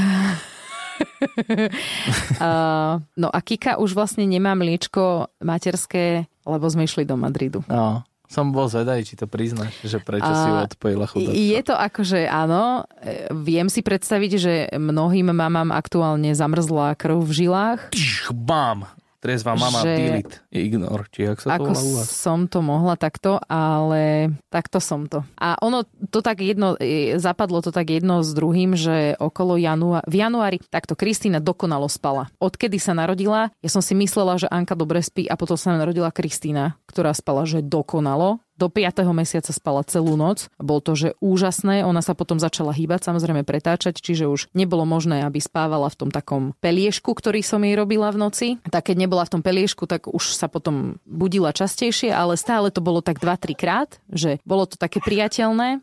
Uh, 2.39 3.03
no 3.23 3.29
a 3.29 3.39
Kika 3.43 3.77
už 3.83 3.93
vlastne 3.99 4.25
nemá 4.25 4.55
mliečko 4.55 5.29
materské, 5.43 6.31
lebo 6.47 6.67
sme 6.71 6.87
išli 6.87 7.03
do 7.05 7.19
Madridu. 7.19 7.67
No, 7.67 8.07
som 8.25 8.51
bol 8.51 8.67
zvedavý, 8.67 9.05
či 9.05 9.15
to 9.21 9.29
priznáš, 9.29 9.77
že 9.85 10.01
prečo 10.01 10.27
si 10.27 10.49
ju 10.49 10.57
A 10.57 10.67
odpojila 10.67 11.05
chudáčka. 11.07 11.37
Je 11.37 11.61
to 11.61 11.75
akože 11.77 12.21
áno, 12.27 12.89
e, 13.05 13.29
viem 13.31 13.69
si 13.69 13.85
predstaviť, 13.85 14.33
že 14.41 14.55
mnohým 14.75 15.29
mamám 15.31 15.71
aktuálne 15.71 16.33
zamrzla 16.33 16.97
krv 16.97 17.21
v 17.21 17.33
žilách. 17.45 17.81
Tš, 17.93 18.33
Bám! 18.33 18.89
Trezvá 19.25 19.57
mama, 19.57 19.81
že- 19.81 19.97
delete, 19.97 20.37
ignore, 20.53 21.09
či 21.09 21.25
jak 21.25 21.41
sa 21.41 21.57
to 21.57 21.65
Ako 21.65 21.73
volá 21.73 22.05
som 22.05 22.45
to 22.45 22.61
mohla 22.61 22.93
takto, 22.93 23.41
ale 23.49 24.37
takto 24.53 24.85
som 24.85 25.09
to. 25.09 25.25
A 25.41 25.57
ono 25.65 25.89
to 26.13 26.21
tak 26.21 26.45
jedno, 26.45 26.77
e, 26.77 27.17
zapadlo 27.17 27.65
to 27.65 27.73
tak 27.73 27.89
jedno 27.89 28.21
s 28.21 28.37
druhým, 28.37 28.77
že 28.77 29.17
okolo 29.17 29.57
januári, 29.57 30.05
v 30.05 30.17
januári 30.21 30.57
takto 30.69 30.93
Kristýna 30.93 31.41
dokonalo 31.41 31.89
spala. 31.89 32.29
Odkedy 32.37 32.77
sa 32.77 32.93
narodila, 32.93 33.49
ja 33.65 33.71
som 33.73 33.81
si 33.81 33.97
myslela, 33.97 34.37
že 34.37 34.45
Anka 34.53 34.77
dobre 34.77 35.01
spí 35.01 35.25
a 35.25 35.41
potom 35.41 35.57
sa 35.57 35.73
narodila 35.73 36.13
Kristýna, 36.13 36.77
ktorá 36.85 37.17
spala, 37.17 37.49
že 37.49 37.65
dokonalo. 37.65 38.44
Do 38.55 38.71
5. 38.71 39.03
mesiaca 39.11 39.51
spala 39.51 39.83
celú 39.83 40.15
noc. 40.15 40.47
Bolo 40.63 40.79
to, 40.79 40.95
že 40.95 41.09
úžasné. 41.19 41.83
Ona 41.83 42.07
sa 42.07 42.15
potom 42.15 42.39
začala 42.39 42.71
hýbať, 42.71 43.11
samozrejme 43.11 43.43
pretáčať, 43.43 43.99
čiže 43.99 44.31
už 44.31 44.47
nebolo 44.55 44.87
možné, 44.87 45.27
aby 45.27 45.43
spávala 45.43 45.91
v 45.91 45.99
tom 45.99 46.11
takom 46.15 46.55
peliešku, 46.63 47.11
ktorý 47.11 47.43
som 47.43 47.67
jej 47.67 47.75
robila 47.75 48.15
v 48.15 48.21
noci. 48.23 48.49
Tak 48.63 48.95
keď 48.95 48.97
nebola 49.11 49.27
v 49.27 49.33
tom 49.39 49.43
peliešku, 49.43 49.91
tak 49.91 50.07
už 50.07 50.39
sa 50.39 50.47
potom 50.47 51.03
budila 51.03 51.51
častejšie, 51.51 52.15
ale 52.15 52.39
stále 52.39 52.71
to 52.71 52.79
bolo 52.79 53.03
tak 53.03 53.19
2-3 53.19 53.59
krát, 53.59 53.91
že 54.07 54.39
bolo 54.47 54.71
to 54.71 54.79
také 54.79 55.03
priateľné. 55.03 55.83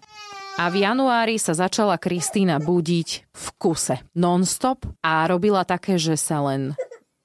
A 0.60 0.68
v 0.68 0.84
januári 0.84 1.40
sa 1.40 1.56
začala 1.56 1.96
Kristýna 1.96 2.60
budiť 2.60 3.10
v 3.32 3.46
kuse 3.56 4.04
non-stop 4.16 4.84
a 5.00 5.28
robila 5.28 5.64
také, 5.64 5.96
že 5.96 6.20
sa 6.20 6.44
len 6.44 6.76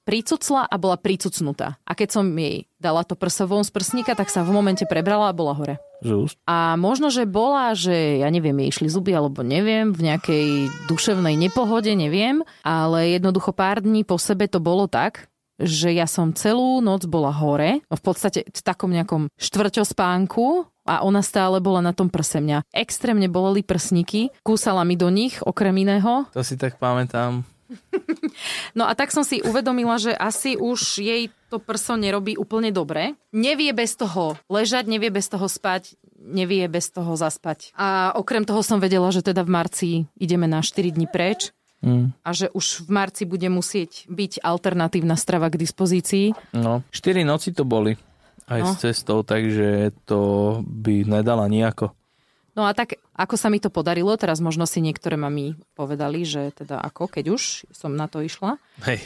pricucla 0.07 0.63
a 0.63 0.75
bola 0.79 0.95
pricucnutá. 0.95 1.75
A 1.83 1.91
keď 1.91 2.15
som 2.15 2.25
jej 2.31 2.71
dala 2.79 3.03
to 3.03 3.19
prso 3.19 3.43
von 3.43 3.67
z 3.67 3.75
prsníka, 3.75 4.15
tak 4.15 4.31
sa 4.31 4.47
v 4.47 4.55
momente 4.55 4.87
prebrala 4.87 5.27
a 5.27 5.35
bola 5.35 5.51
hore. 5.51 5.75
Žust. 5.99 6.39
A 6.47 6.79
možno, 6.79 7.11
že 7.11 7.27
bola, 7.27 7.75
že 7.75 8.23
ja 8.23 8.31
neviem, 8.31 8.55
jej 8.63 8.69
išli 8.71 8.87
zuby, 8.87 9.11
alebo 9.11 9.43
neviem, 9.43 9.91
v 9.91 10.07
nejakej 10.07 10.47
duševnej 10.87 11.35
nepohode, 11.35 11.91
neviem, 11.91 12.39
ale 12.63 13.19
jednoducho 13.19 13.51
pár 13.51 13.83
dní 13.83 14.07
po 14.07 14.15
sebe 14.15 14.47
to 14.47 14.63
bolo 14.63 14.87
tak, 14.87 15.27
že 15.57 15.89
ja 15.89 16.05
som 16.05 16.31
celú 16.37 16.79
noc 16.85 17.09
bola 17.09 17.33
hore, 17.33 17.81
no 17.89 17.95
v 17.97 18.03
podstate 18.05 18.45
v 18.45 18.61
takom 18.61 18.93
nejakom 18.93 19.33
štvrťospánku 19.41 20.69
a 20.85 21.01
ona 21.01 21.25
stále 21.25 21.57
bola 21.59 21.81
na 21.81 21.97
tom 21.97 22.13
prse 22.13 22.39
mňa. 22.39 22.63
Extrémne 22.69 23.25
boleli 23.25 23.65
prsníky, 23.65 24.29
kúsala 24.45 24.85
mi 24.85 24.93
do 24.93 25.09
nich, 25.09 25.41
okrem 25.41 25.73
iného. 25.81 26.29
To 26.31 26.45
si 26.45 26.55
tak 26.55 26.77
pamätám. 26.77 27.41
No 28.73 28.87
a 28.87 28.93
tak 28.95 29.11
som 29.11 29.23
si 29.23 29.43
uvedomila, 29.43 29.97
že 29.97 30.13
asi 30.13 30.55
už 30.55 31.01
jej 31.01 31.27
to 31.49 31.59
prso 31.59 31.95
nerobí 31.95 32.35
úplne 32.35 32.71
dobre. 32.71 33.15
Nevie 33.31 33.71
bez 33.71 33.95
toho 33.95 34.35
ležať, 34.47 34.87
nevie 34.87 35.11
bez 35.11 35.27
toho 35.27 35.47
spať, 35.47 35.95
nevie 36.19 36.63
bez 36.67 36.91
toho 36.91 37.15
zaspať. 37.15 37.71
A 37.75 38.11
okrem 38.15 38.43
toho 38.43 38.59
som 38.63 38.79
vedela, 38.79 39.11
že 39.11 39.23
teda 39.23 39.43
v 39.43 39.51
marci 39.51 39.89
ideme 40.15 40.47
na 40.47 40.59
4 40.61 40.91
dní 40.91 41.07
preč 41.07 41.51
Mm. 41.77 42.09
a 42.25 42.33
že 42.33 42.49
už 42.57 42.83
v 42.83 42.89
marci 42.89 43.21
bude 43.29 43.45
musieť 43.53 44.09
byť 44.09 44.41
alternatívna 44.41 45.13
strava 45.13 45.45
k 45.45 45.61
dispozícii. 45.61 46.33
No, 46.57 46.81
4 46.89 47.21
noci 47.21 47.53
to 47.53 47.69
boli 47.69 47.93
aj 48.49 48.59
No. 48.65 48.69
s 48.73 48.81
cestou, 48.81 49.21
takže 49.21 49.93
to 50.09 50.19
by 50.65 51.05
nedala 51.05 51.45
nejako. 51.45 51.93
No 52.57 52.65
a 52.65 52.73
tak, 52.73 52.97
ako 53.13 53.37
sa 53.37 53.53
mi 53.53 53.61
to 53.61 53.69
podarilo, 53.69 54.17
teraz 54.17 54.41
možno 54.41 54.65
si 54.65 54.81
niektoré 54.81 55.13
mami 55.13 55.53
povedali, 55.77 56.25
že 56.25 56.49
teda 56.57 56.81
ako, 56.81 57.05
keď 57.05 57.37
už 57.37 57.69
som 57.69 57.93
na 57.93 58.09
to 58.09 58.25
išla. 58.25 58.57
Hej, 58.81 58.97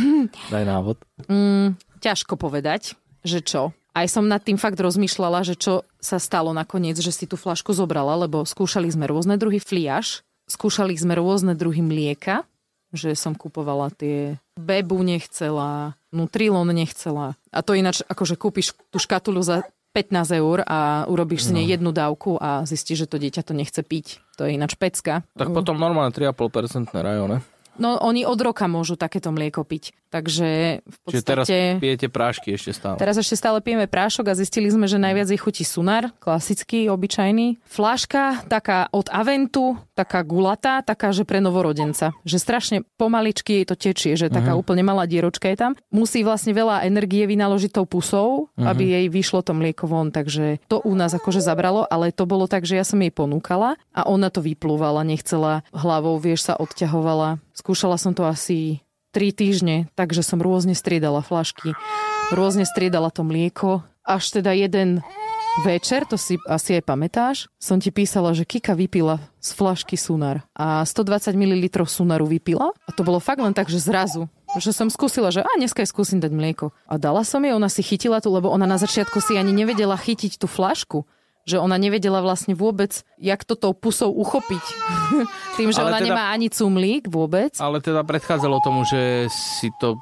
daj 0.54 0.62
návod. 0.62 1.02
Mm, 1.26 1.74
ťažko 1.98 2.38
povedať, 2.38 2.94
že 3.26 3.42
čo. 3.42 3.74
Aj 3.90 4.06
som 4.06 4.30
nad 4.30 4.38
tým 4.38 4.54
fakt 4.54 4.78
rozmýšľala, 4.78 5.42
že 5.42 5.58
čo 5.58 5.82
sa 5.98 6.22
stalo 6.22 6.54
nakoniec, 6.54 6.94
že 7.02 7.10
si 7.10 7.26
tú 7.26 7.34
flašku 7.34 7.74
zobrala, 7.74 8.14
lebo 8.14 8.46
skúšali 8.46 8.86
sme 8.86 9.10
rôzne 9.10 9.34
druhy 9.34 9.58
fliaž, 9.58 10.22
skúšali 10.46 10.94
sme 10.94 11.18
rôzne 11.18 11.58
druhy 11.58 11.82
mlieka, 11.82 12.46
že 12.94 13.18
som 13.18 13.34
kupovala 13.34 13.90
tie 13.90 14.38
bebu 14.54 15.02
nechcela, 15.02 15.98
Nutrilon 16.14 16.70
nechcela. 16.70 17.34
A 17.50 17.58
to 17.66 17.74
ináč, 17.74 18.06
akože 18.06 18.38
kúpiš 18.38 18.78
tú 18.94 19.02
škatulu 19.02 19.42
za 19.42 19.66
15 19.90 20.38
eur 20.38 20.62
a 20.66 21.04
urobíš 21.10 21.50
si 21.50 21.52
nej 21.52 21.66
jednu 21.66 21.90
dávku 21.90 22.38
a 22.38 22.62
zistíš, 22.62 23.04
že 23.04 23.10
to 23.10 23.16
dieťa 23.18 23.42
to 23.42 23.52
nechce 23.58 23.80
piť. 23.82 24.22
To 24.38 24.46
je 24.46 24.54
ináč 24.54 24.78
pecka. 24.78 25.26
Tak 25.34 25.50
potom 25.50 25.74
normálne 25.74 26.14
3,5% 26.14 26.94
rajone. 26.94 27.42
No 27.78 28.00
oni 28.00 28.26
od 28.26 28.40
roka 28.40 28.66
môžu 28.66 28.98
takéto 28.98 29.30
mlieko 29.30 29.62
piť. 29.62 29.94
Takže 30.10 30.82
v 30.82 30.96
Čiže 31.06 31.22
teraz 31.22 31.46
podstate... 31.46 31.78
pijete 31.78 32.06
prášky 32.10 32.58
ešte 32.58 32.74
stále. 32.74 32.98
Teraz 32.98 33.14
ešte 33.14 33.38
stále 33.38 33.62
pijeme 33.62 33.86
prášok 33.86 34.26
a 34.26 34.34
zistili 34.34 34.66
sme, 34.66 34.90
že 34.90 34.98
najviac 34.98 35.30
jej 35.30 35.38
chutí 35.38 35.62
sunár, 35.62 36.10
klasický, 36.18 36.90
obyčajný. 36.90 37.62
Fláška 37.62 38.42
taká 38.50 38.90
od 38.90 39.06
Aventu, 39.14 39.78
taká 39.94 40.26
gulatá, 40.26 40.82
taká, 40.82 41.14
že 41.14 41.22
pre 41.22 41.38
novorodenca. 41.38 42.10
Že 42.26 42.36
strašne 42.42 42.76
pomaličky 42.98 43.62
to 43.62 43.78
tečie, 43.78 44.18
že 44.18 44.34
taká 44.34 44.58
úplne 44.58 44.82
malá 44.82 45.06
dieročka 45.06 45.46
je 45.46 45.56
tam. 45.62 45.72
Musí 45.94 46.26
vlastne 46.26 46.58
veľa 46.58 46.82
energie 46.90 47.30
vynaložiť 47.30 47.70
tou 47.70 47.86
pusou, 47.86 48.50
aby 48.58 48.98
jej 48.98 49.06
vyšlo 49.06 49.46
to 49.46 49.54
mlieko 49.54 49.86
von, 49.86 50.10
takže 50.10 50.58
to 50.66 50.82
u 50.82 50.92
nás 50.98 51.14
akože 51.14 51.38
zabralo, 51.38 51.86
ale 51.86 52.10
to 52.10 52.26
bolo 52.26 52.50
tak, 52.50 52.66
že 52.66 52.74
ja 52.74 52.82
som 52.82 52.98
jej 52.98 53.14
ponúkala 53.14 53.78
a 53.94 54.10
ona 54.10 54.26
to 54.26 54.42
vyplúvala, 54.42 55.06
nechcela 55.06 55.62
hlavou, 55.70 56.18
vieš, 56.18 56.50
sa 56.50 56.58
odťahovala. 56.58 57.38
Skúšala 57.60 58.00
som 58.00 58.16
to 58.16 58.24
asi 58.24 58.80
3 59.12 59.36
týždne, 59.36 59.92
takže 59.92 60.24
som 60.24 60.40
rôzne 60.40 60.72
striedala 60.72 61.20
flašky, 61.20 61.76
rôzne 62.32 62.64
striedala 62.64 63.12
to 63.12 63.20
mlieko, 63.20 63.84
až 64.00 64.40
teda 64.40 64.56
jeden 64.56 65.04
večer, 65.60 66.08
to 66.08 66.16
si 66.16 66.40
asi 66.48 66.80
aj 66.80 66.88
pamätáš, 66.88 67.52
som 67.60 67.76
ti 67.76 67.92
písala, 67.92 68.32
že 68.32 68.48
Kika 68.48 68.72
vypila 68.72 69.20
z 69.44 69.52
flašky 69.52 70.00
Sunar 70.00 70.40
a 70.56 70.80
120 70.88 71.36
ml 71.36 71.68
Sunaru 71.84 72.24
vypila 72.32 72.72
a 72.72 72.90
to 72.96 73.04
bolo 73.04 73.20
fakt 73.20 73.44
len 73.44 73.52
tak, 73.52 73.68
že 73.68 73.76
zrazu. 73.76 74.32
Že 74.56 74.72
som 74.72 74.88
skúsila, 74.88 75.28
že 75.28 75.44
a 75.44 75.50
dneska 75.60 75.84
aj 75.84 75.92
skúsim 75.92 76.18
dať 76.18 76.32
mlieko. 76.32 76.72
A 76.88 76.96
dala 76.96 77.28
som 77.28 77.44
jej, 77.44 77.52
ona 77.52 77.68
si 77.68 77.84
chytila 77.84 78.24
tu, 78.24 78.32
lebo 78.32 78.48
ona 78.48 78.64
na 78.64 78.80
začiatku 78.80 79.20
si 79.20 79.36
ani 79.36 79.52
nevedela 79.52 80.00
chytiť 80.00 80.40
tú 80.40 80.48
flašku 80.48 81.04
že 81.48 81.56
ona 81.56 81.80
nevedela 81.80 82.20
vlastne 82.20 82.52
vôbec, 82.52 83.02
jak 83.16 83.42
to 83.44 83.56
tou 83.56 83.72
pusou 83.72 84.12
uchopiť. 84.12 84.64
Tým, 85.58 85.72
že 85.72 85.80
Ale 85.82 85.90
ona 85.92 85.98
teda- 86.00 86.08
nemá 86.12 86.24
ani 86.32 86.48
cumlík 86.52 87.08
vôbec. 87.08 87.56
Ale 87.58 87.80
teda 87.82 88.04
predchádzalo 88.04 88.60
tomu, 88.62 88.84
že 88.84 89.26
si 89.28 89.72
to 89.80 89.98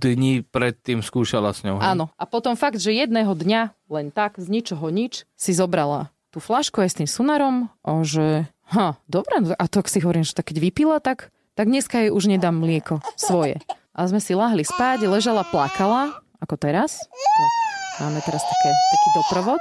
dní 0.00 0.42
predtým 0.44 1.00
skúšala 1.00 1.54
s 1.54 1.62
ňou. 1.62 1.78
hej? 1.80 1.94
Áno. 1.96 2.10
A 2.18 2.24
potom 2.26 2.54
fakt, 2.58 2.78
že 2.78 2.92
jedného 2.92 3.32
dňa, 3.32 3.74
len 3.90 4.10
tak, 4.10 4.36
z 4.38 4.46
ničoho 4.50 4.90
nič, 4.90 5.24
si 5.38 5.52
zobrala 5.54 6.10
tú 6.30 6.38
flašku 6.38 6.78
aj 6.78 6.94
s 6.94 6.98
tým 7.02 7.08
sunarom, 7.10 7.66
a 7.82 8.06
že 8.06 8.46
ha, 8.70 8.94
dobre, 9.10 9.34
a 9.50 9.64
to 9.66 9.82
si 9.90 9.98
hovorím, 9.98 10.22
že 10.22 10.38
tak 10.38 10.54
keď 10.54 10.62
vypila, 10.62 11.02
tak, 11.02 11.34
tak 11.58 11.66
dneska 11.66 12.06
jej 12.06 12.14
už 12.14 12.30
nedám 12.30 12.54
mlieko 12.54 13.02
svoje. 13.18 13.58
A 13.90 14.06
sme 14.06 14.22
si 14.22 14.38
lahli 14.38 14.62
spať, 14.62 15.10
ležala, 15.10 15.42
plakala, 15.42 16.14
ako 16.38 16.54
teraz. 16.54 17.02
To 17.98 18.06
máme 18.06 18.22
teraz 18.22 18.40
také, 18.46 18.70
taký 18.70 19.08
doprovod. 19.18 19.60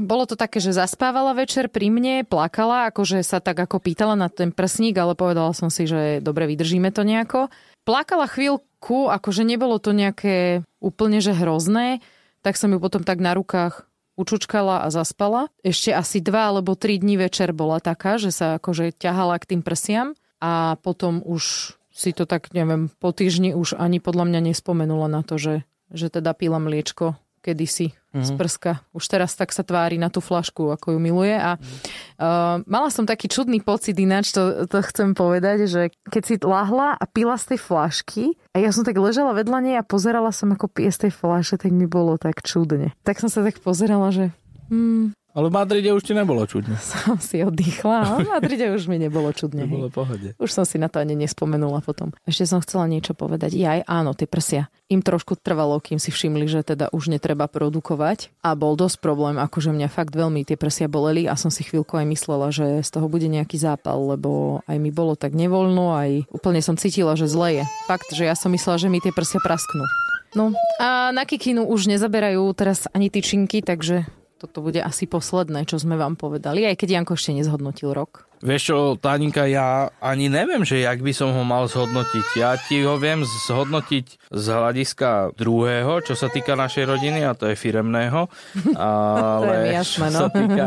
Bolo 0.00 0.24
to 0.24 0.32
také, 0.32 0.64
že 0.64 0.72
zaspávala 0.72 1.36
večer 1.36 1.68
pri 1.68 1.92
mne, 1.92 2.24
plakala, 2.24 2.88
akože 2.88 3.20
sa 3.20 3.36
tak 3.36 3.60
ako 3.60 3.84
pýtala 3.84 4.16
na 4.16 4.32
ten 4.32 4.48
prsník, 4.48 4.96
ale 4.96 5.12
povedala 5.12 5.52
som 5.52 5.68
si, 5.68 5.84
že 5.84 6.24
dobre, 6.24 6.48
vydržíme 6.48 6.88
to 6.88 7.04
nejako. 7.04 7.52
Plakala 7.84 8.24
chvíľku, 8.24 9.12
akože 9.12 9.44
nebolo 9.44 9.76
to 9.76 9.92
nejaké 9.92 10.64
úplne 10.80 11.20
že 11.20 11.36
hrozné, 11.36 12.00
tak 12.40 12.56
som 12.56 12.72
ju 12.72 12.80
potom 12.80 13.04
tak 13.04 13.20
na 13.20 13.36
rukách 13.36 13.84
učučkala 14.16 14.84
a 14.84 14.88
zaspala. 14.88 15.52
Ešte 15.60 15.92
asi 15.92 16.24
dva 16.24 16.48
alebo 16.48 16.80
tri 16.80 16.96
dní 16.96 17.20
večer 17.20 17.52
bola 17.52 17.76
taká, 17.76 18.16
že 18.16 18.32
sa 18.32 18.56
akože 18.56 18.96
ťahala 18.96 19.36
k 19.36 19.52
tým 19.52 19.60
prsiam 19.60 20.16
a 20.40 20.80
potom 20.80 21.20
už 21.20 21.76
si 21.92 22.16
to 22.16 22.24
tak, 22.24 22.56
neviem, 22.56 22.88
po 23.04 23.12
týždni 23.12 23.52
už 23.52 23.76
ani 23.76 24.00
podľa 24.00 24.32
mňa 24.32 24.40
nespomenula 24.48 25.12
na 25.12 25.20
to, 25.20 25.36
že, 25.36 25.68
že 25.92 26.08
teda 26.08 26.32
pila 26.32 26.56
mliečko 26.56 27.20
kedysi 27.40 27.96
z 28.10 28.30
prska. 28.34 28.82
Už 28.90 29.06
teraz 29.06 29.38
tak 29.38 29.54
sa 29.54 29.62
tvári 29.62 29.94
na 29.94 30.10
tú 30.10 30.18
flašku, 30.18 30.74
ako 30.74 30.94
ju 30.94 30.98
miluje. 30.98 31.30
A 31.30 31.54
uh, 31.54 32.58
mala 32.66 32.90
som 32.90 33.06
taký 33.06 33.30
čudný 33.30 33.62
pocit 33.62 33.94
ináč, 33.94 34.34
to, 34.34 34.66
to 34.66 34.82
chcem 34.90 35.14
povedať, 35.14 35.70
že 35.70 35.82
keď 36.10 36.22
si 36.26 36.34
lahla 36.42 36.98
a 36.98 37.04
pila 37.06 37.38
z 37.38 37.54
tej 37.54 37.60
flašky 37.62 38.24
a 38.50 38.58
ja 38.58 38.74
som 38.74 38.82
tak 38.82 38.98
ležala 38.98 39.30
vedľa 39.30 39.58
nej 39.62 39.76
a 39.78 39.86
pozerala 39.86 40.34
som, 40.34 40.50
ako 40.50 40.66
pije 40.66 40.90
z 40.90 40.98
tej 41.06 41.12
flaše, 41.14 41.54
tak 41.54 41.70
mi 41.70 41.86
bolo 41.86 42.18
tak 42.18 42.42
čudne. 42.42 42.90
Tak 43.06 43.22
som 43.22 43.30
sa 43.30 43.46
tak 43.46 43.62
pozerala, 43.62 44.10
že 44.10 44.34
hmm, 44.74 45.14
Ale 45.30 45.46
v 45.46 45.54
Madride 45.54 45.94
už 45.94 46.02
ti 46.02 46.12
nebolo 46.12 46.42
čudne. 46.42 46.74
som 47.06 47.22
si 47.22 47.38
oddychla 47.42 47.96
a 48.02 48.10
v 48.18 48.26
Madride 48.26 48.74
už 48.74 48.90
mi 48.90 48.98
nebolo 48.98 49.30
čudne. 49.30 49.62
To 49.62 49.68
hej. 49.68 49.74
bolo 49.74 49.86
v 49.86 49.94
pohode. 49.94 50.28
Už 50.42 50.50
som 50.50 50.66
si 50.66 50.74
na 50.82 50.90
to 50.90 50.98
ani 50.98 51.14
nespomenula 51.14 51.78
potom. 51.86 52.10
Ešte 52.26 52.50
som 52.50 52.58
chcela 52.58 52.90
niečo 52.90 53.14
povedať. 53.14 53.54
Jaj, 53.54 53.86
áno, 53.86 54.10
tie 54.18 54.26
prsia. 54.26 54.66
Im 54.90 55.06
trošku 55.06 55.38
trvalo, 55.38 55.78
kým 55.78 56.02
si 56.02 56.10
všimli, 56.10 56.50
že 56.50 56.66
teda 56.66 56.90
už 56.90 57.14
netreba 57.14 57.46
produkovať. 57.46 58.34
A 58.42 58.58
bol 58.58 58.74
dosť 58.74 58.98
problém, 58.98 59.38
akože 59.38 59.70
mňa 59.70 59.86
fakt 59.86 60.18
veľmi 60.18 60.42
tie 60.42 60.58
prsia 60.58 60.90
boleli 60.90 61.30
a 61.30 61.38
som 61.38 61.54
si 61.54 61.62
chvíľku 61.62 61.94
aj 61.94 62.06
myslela, 62.10 62.50
že 62.50 62.82
z 62.82 62.90
toho 62.90 63.06
bude 63.06 63.30
nejaký 63.30 63.54
zápal, 63.54 64.02
lebo 64.02 64.60
aj 64.66 64.76
mi 64.82 64.90
bolo 64.90 65.14
tak 65.14 65.38
nevoľno, 65.38 65.94
aj 65.94 66.10
úplne 66.34 66.58
som 66.58 66.74
cítila, 66.74 67.14
že 67.14 67.30
zle 67.30 67.62
je. 67.62 67.64
Fakt, 67.86 68.10
že 68.10 68.26
ja 68.26 68.34
som 68.34 68.50
myslela, 68.50 68.82
že 68.82 68.90
mi 68.90 68.98
tie 68.98 69.14
prsia 69.14 69.38
prasknú. 69.38 69.86
No 70.34 70.54
a 70.78 71.10
na 71.10 71.26
kikinu 71.26 71.66
už 71.66 71.90
nezaberajú 71.90 72.42
teraz 72.54 72.86
ani 72.94 73.10
tyčinky, 73.10 73.66
takže 73.66 74.06
toto 74.40 74.64
bude 74.64 74.80
asi 74.80 75.04
posledné, 75.04 75.68
čo 75.68 75.76
sme 75.76 76.00
vám 76.00 76.16
povedali, 76.16 76.64
aj 76.64 76.80
keď 76.80 76.88
Janko 76.96 77.12
ešte 77.12 77.36
nezhodnotil 77.36 77.92
rok. 77.92 78.24
Vieš 78.40 78.62
čo, 78.72 78.76
Táninka, 78.96 79.44
ja 79.44 79.92
ani 80.00 80.32
neviem, 80.32 80.64
že 80.64 80.80
jak 80.80 81.04
by 81.04 81.12
som 81.12 81.36
ho 81.36 81.44
mal 81.44 81.68
zhodnotiť. 81.68 82.40
Ja 82.40 82.56
ti 82.56 82.80
ho 82.80 82.96
viem 82.96 83.20
zhodnotiť 83.20 84.32
z 84.32 84.46
hľadiska 84.48 85.36
druhého, 85.36 86.00
čo 86.00 86.16
sa 86.16 86.32
týka 86.32 86.56
našej 86.56 86.88
rodiny, 86.88 87.20
a 87.20 87.36
to 87.36 87.52
je 87.52 87.60
firemného. 87.60 88.32
Ale 88.80 89.44
to 89.44 89.52
je 89.60 89.76
jasné, 89.76 90.06
no. 90.08 90.16
čo 90.16 90.24
sa 90.24 90.30
týka 90.32 90.66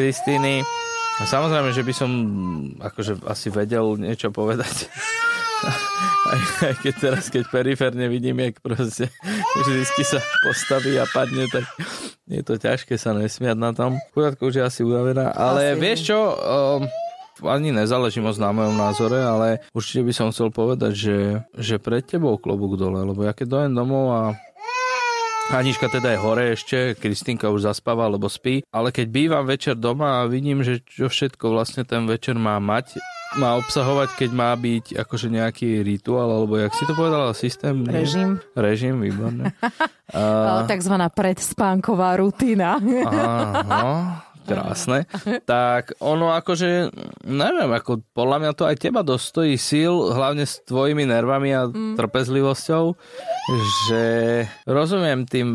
Kristýny, 0.00 0.64
samozrejme, 1.28 1.76
že 1.76 1.84
by 1.84 1.92
som 1.92 2.10
akože 2.80 3.20
asi 3.28 3.52
vedel 3.52 4.00
niečo 4.00 4.32
povedať. 4.32 4.88
Aj, 6.20 6.40
aj 6.68 6.74
keď 6.84 6.94
teraz, 7.00 7.24
keď 7.32 7.48
periférne 7.48 8.04
vidím, 8.06 8.44
jak 8.44 8.60
proste 8.60 9.08
vždy 9.56 10.04
sa 10.04 10.20
postaví 10.44 10.94
a 11.00 11.08
padne, 11.08 11.48
tak 11.48 11.64
je 12.28 12.42
to 12.44 12.60
ťažké 12.60 13.00
sa 13.00 13.16
nesmiať 13.16 13.56
na 13.56 13.72
tom. 13.72 13.96
Chudátko 14.12 14.52
už 14.52 14.60
je 14.60 14.64
asi 14.64 14.80
unavená, 14.84 15.32
ale 15.32 15.74
asi. 15.74 15.80
vieš 15.80 16.00
čo, 16.12 16.18
um, 16.36 16.84
ani 17.48 17.72
nezáleží 17.72 18.20
moc 18.20 18.36
na 18.36 18.52
mojom 18.52 18.76
názore, 18.76 19.16
ale 19.16 19.64
určite 19.72 20.04
by 20.04 20.12
som 20.12 20.28
chcel 20.28 20.52
povedať, 20.52 20.92
že, 20.92 21.18
že 21.56 21.76
pred 21.80 22.04
tebou 22.04 22.36
klobúk 22.36 22.76
dole, 22.76 23.00
lebo 23.00 23.24
ja 23.24 23.32
keď 23.32 23.46
dojem 23.48 23.72
domov 23.72 24.06
a 24.12 24.22
Anička 25.50 25.90
teda 25.90 26.14
je 26.14 26.22
hore 26.22 26.54
ešte, 26.54 26.94
Kristýnka 26.94 27.50
už 27.50 27.66
zaspáva, 27.66 28.06
alebo 28.06 28.30
spí, 28.30 28.62
ale 28.70 28.94
keď 28.94 29.06
bývam 29.10 29.42
večer 29.42 29.74
doma 29.74 30.22
a 30.22 30.30
vidím, 30.30 30.62
že 30.62 30.78
čo 30.86 31.10
všetko 31.10 31.50
vlastne 31.50 31.82
ten 31.82 32.06
večer 32.06 32.38
má 32.38 32.54
mať, 32.62 33.02
má 33.38 33.54
obsahovať, 33.58 34.18
keď 34.18 34.30
má 34.34 34.50
byť 34.58 34.98
akože 34.98 35.28
nejaký 35.30 35.86
rituál, 35.86 36.26
alebo 36.30 36.58
jak 36.58 36.74
si 36.74 36.82
to 36.82 36.98
povedala, 36.98 37.30
systém? 37.30 37.86
Režim. 37.86 38.42
Režim, 38.56 38.98
výborné. 38.98 39.54
Uh, 40.10 40.66
Takzvaná 40.66 41.06
predspánková 41.06 42.18
rutina. 42.18 42.82
Áno, 42.82 44.18
krásne, 44.50 45.06
tak 45.46 45.94
ono 46.02 46.34
akože, 46.34 46.90
neviem, 47.30 47.70
ako 47.70 48.02
podľa 48.10 48.36
mňa 48.42 48.52
to 48.58 48.64
aj 48.66 48.76
teba 48.82 49.06
dostojí 49.06 49.54
síl, 49.54 50.10
hlavne 50.10 50.42
s 50.42 50.58
tvojimi 50.66 51.06
nervami 51.06 51.50
a 51.54 51.70
mm. 51.70 51.94
trpezlivosťou, 51.94 52.84
že 53.86 54.04
rozumiem 54.66 55.22
tým 55.26 55.48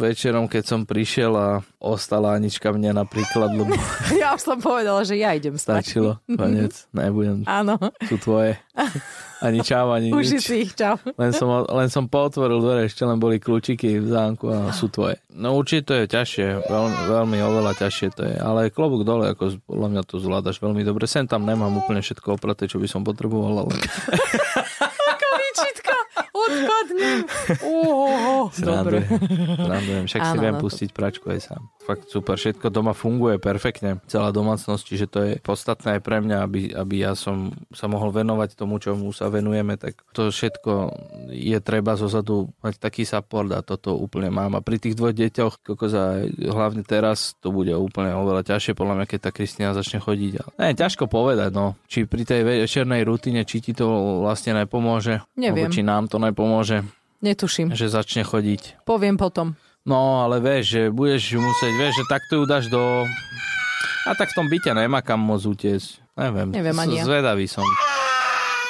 večerom, 0.00 0.48
keď 0.48 0.62
som 0.64 0.80
prišiel 0.88 1.32
a 1.36 1.48
ostala 1.82 2.38
Anička 2.38 2.72
mne 2.72 2.96
napríklad, 2.96 3.52
lebo... 3.52 3.76
Ja 4.22 4.38
už 4.38 4.42
som 4.44 4.58
povedala, 4.62 5.02
že 5.02 5.18
ja 5.18 5.34
idem 5.34 5.58
stať. 5.58 5.82
Stačilo, 5.82 6.22
konec, 6.24 6.86
nebudem. 6.94 7.42
Áno. 7.44 7.76
Sú 8.06 8.16
tvoje. 8.22 8.56
Ani 9.42 9.58
čau, 9.66 9.90
ani 9.90 10.14
Uži 10.14 10.38
nič. 10.38 10.44
si 10.46 10.54
ich, 10.62 10.72
čau. 10.78 10.94
Len 11.18 11.34
som, 11.34 11.50
len 11.66 11.90
som 11.90 12.06
pootvoril 12.06 12.62
dvere, 12.62 12.86
ešte 12.86 13.02
len 13.02 13.18
boli 13.18 13.42
kľúčiky 13.42 13.98
v 13.98 14.06
zámku 14.06 14.46
a 14.46 14.70
sú 14.70 14.86
tvoje. 14.86 15.18
No 15.34 15.58
určite 15.58 15.90
to 15.90 15.92
je 15.98 16.04
ťažšie, 16.06 16.46
veľmi, 16.70 16.96
veľmi 17.10 17.38
oveľa 17.42 17.72
ťažšie 17.74 18.08
to 18.14 18.22
je, 18.22 18.36
ale 18.38 18.70
klobúk 18.70 19.02
dole, 19.02 19.34
ako 19.34 19.58
podľa 19.66 19.88
mňa 19.90 20.02
to 20.06 20.14
zvládaš 20.22 20.62
veľmi 20.62 20.86
dobre. 20.86 21.10
Sem 21.10 21.26
tam 21.26 21.42
nemám 21.42 21.74
úplne 21.74 21.98
všetko 21.98 22.38
opraté, 22.38 22.70
čo 22.70 22.78
by 22.78 22.86
som 22.86 23.02
potreboval, 23.02 23.66
ale... 23.66 23.74
Kavičitka, 25.22 25.91
odpadnem. 26.48 27.18
Uhoho, 27.62 28.50
dobre. 28.70 29.06
Randujem, 29.58 30.04
však 30.08 30.22
si 30.22 30.36
viem 30.38 30.56
pustiť 30.58 30.88
pračku 30.90 31.30
aj 31.30 31.40
sám. 31.52 31.62
Fakt 31.82 32.06
super, 32.14 32.38
všetko 32.38 32.70
doma 32.70 32.94
funguje 32.94 33.42
perfektne, 33.42 33.98
celá 34.06 34.30
domácnosť, 34.30 34.82
čiže 34.86 35.06
to 35.10 35.18
je 35.26 35.32
podstatné 35.42 35.98
aj 35.98 36.02
pre 36.06 36.22
mňa, 36.22 36.36
aby, 36.46 36.60
aby 36.70 36.94
ja 37.02 37.18
som 37.18 37.50
sa 37.74 37.90
mohol 37.90 38.14
venovať 38.14 38.54
tomu, 38.54 38.78
čomu 38.78 39.10
sa 39.10 39.26
venujeme, 39.26 39.74
tak 39.74 39.98
to 40.14 40.30
všetko 40.30 40.94
je 41.34 41.58
treba 41.58 41.98
zozadu 41.98 42.54
mať 42.62 42.78
taký 42.78 43.02
support 43.02 43.50
a 43.50 43.66
toto 43.66 43.98
úplne 43.98 44.30
mám. 44.30 44.54
A 44.54 44.62
pri 44.62 44.78
tých 44.78 44.94
dvoch 44.94 45.10
deťoch, 45.10 45.58
za, 45.90 46.22
hlavne 46.30 46.86
teraz, 46.86 47.34
to 47.42 47.50
bude 47.50 47.74
úplne 47.74 48.14
oveľa 48.14 48.54
ťažšie, 48.54 48.78
podľa 48.78 49.02
mňa, 49.02 49.06
keď 49.10 49.18
tá 49.18 49.30
Kristina 49.34 49.74
začne 49.74 49.98
chodiť. 49.98 50.32
Ale, 50.38 50.50
ne, 50.62 50.78
ťažko 50.78 51.10
povedať, 51.10 51.50
no, 51.50 51.74
či 51.90 52.06
pri 52.06 52.22
tej 52.22 52.40
večernej 52.46 53.02
rutine, 53.02 53.42
či 53.42 53.58
ti 53.58 53.74
to 53.74 54.22
vlastne 54.22 54.54
nepomôže, 54.54 55.26
Neviem. 55.34 55.66
alebo 55.66 55.74
či 55.74 55.82
nám 55.82 56.06
to 56.06 56.16
nepomôže. 56.16 56.31
Netuším. 57.22 57.70
Že 57.70 57.86
začne 58.02 58.22
chodiť. 58.26 58.82
Poviem 58.82 59.14
potom. 59.14 59.54
No, 59.86 60.22
ale 60.26 60.38
vieš, 60.38 60.64
že 60.74 60.82
budeš 60.90 61.38
musieť, 61.38 61.72
vieš, 61.78 61.94
že 62.02 62.04
takto 62.10 62.32
ju 62.42 62.44
dáš 62.46 62.66
do... 62.70 63.06
A 64.06 64.18
tak 64.18 64.34
v 64.34 64.36
tom 64.42 64.46
byte 64.50 64.74
nemá 64.74 64.98
kam 65.02 65.22
môcť 65.22 65.46
utiecť. 65.46 65.88
Neviem. 66.18 66.48
Neviem 66.50 66.78
ani 66.78 66.94
ja. 66.98 67.04
Zvedavý 67.06 67.46
som. 67.46 67.62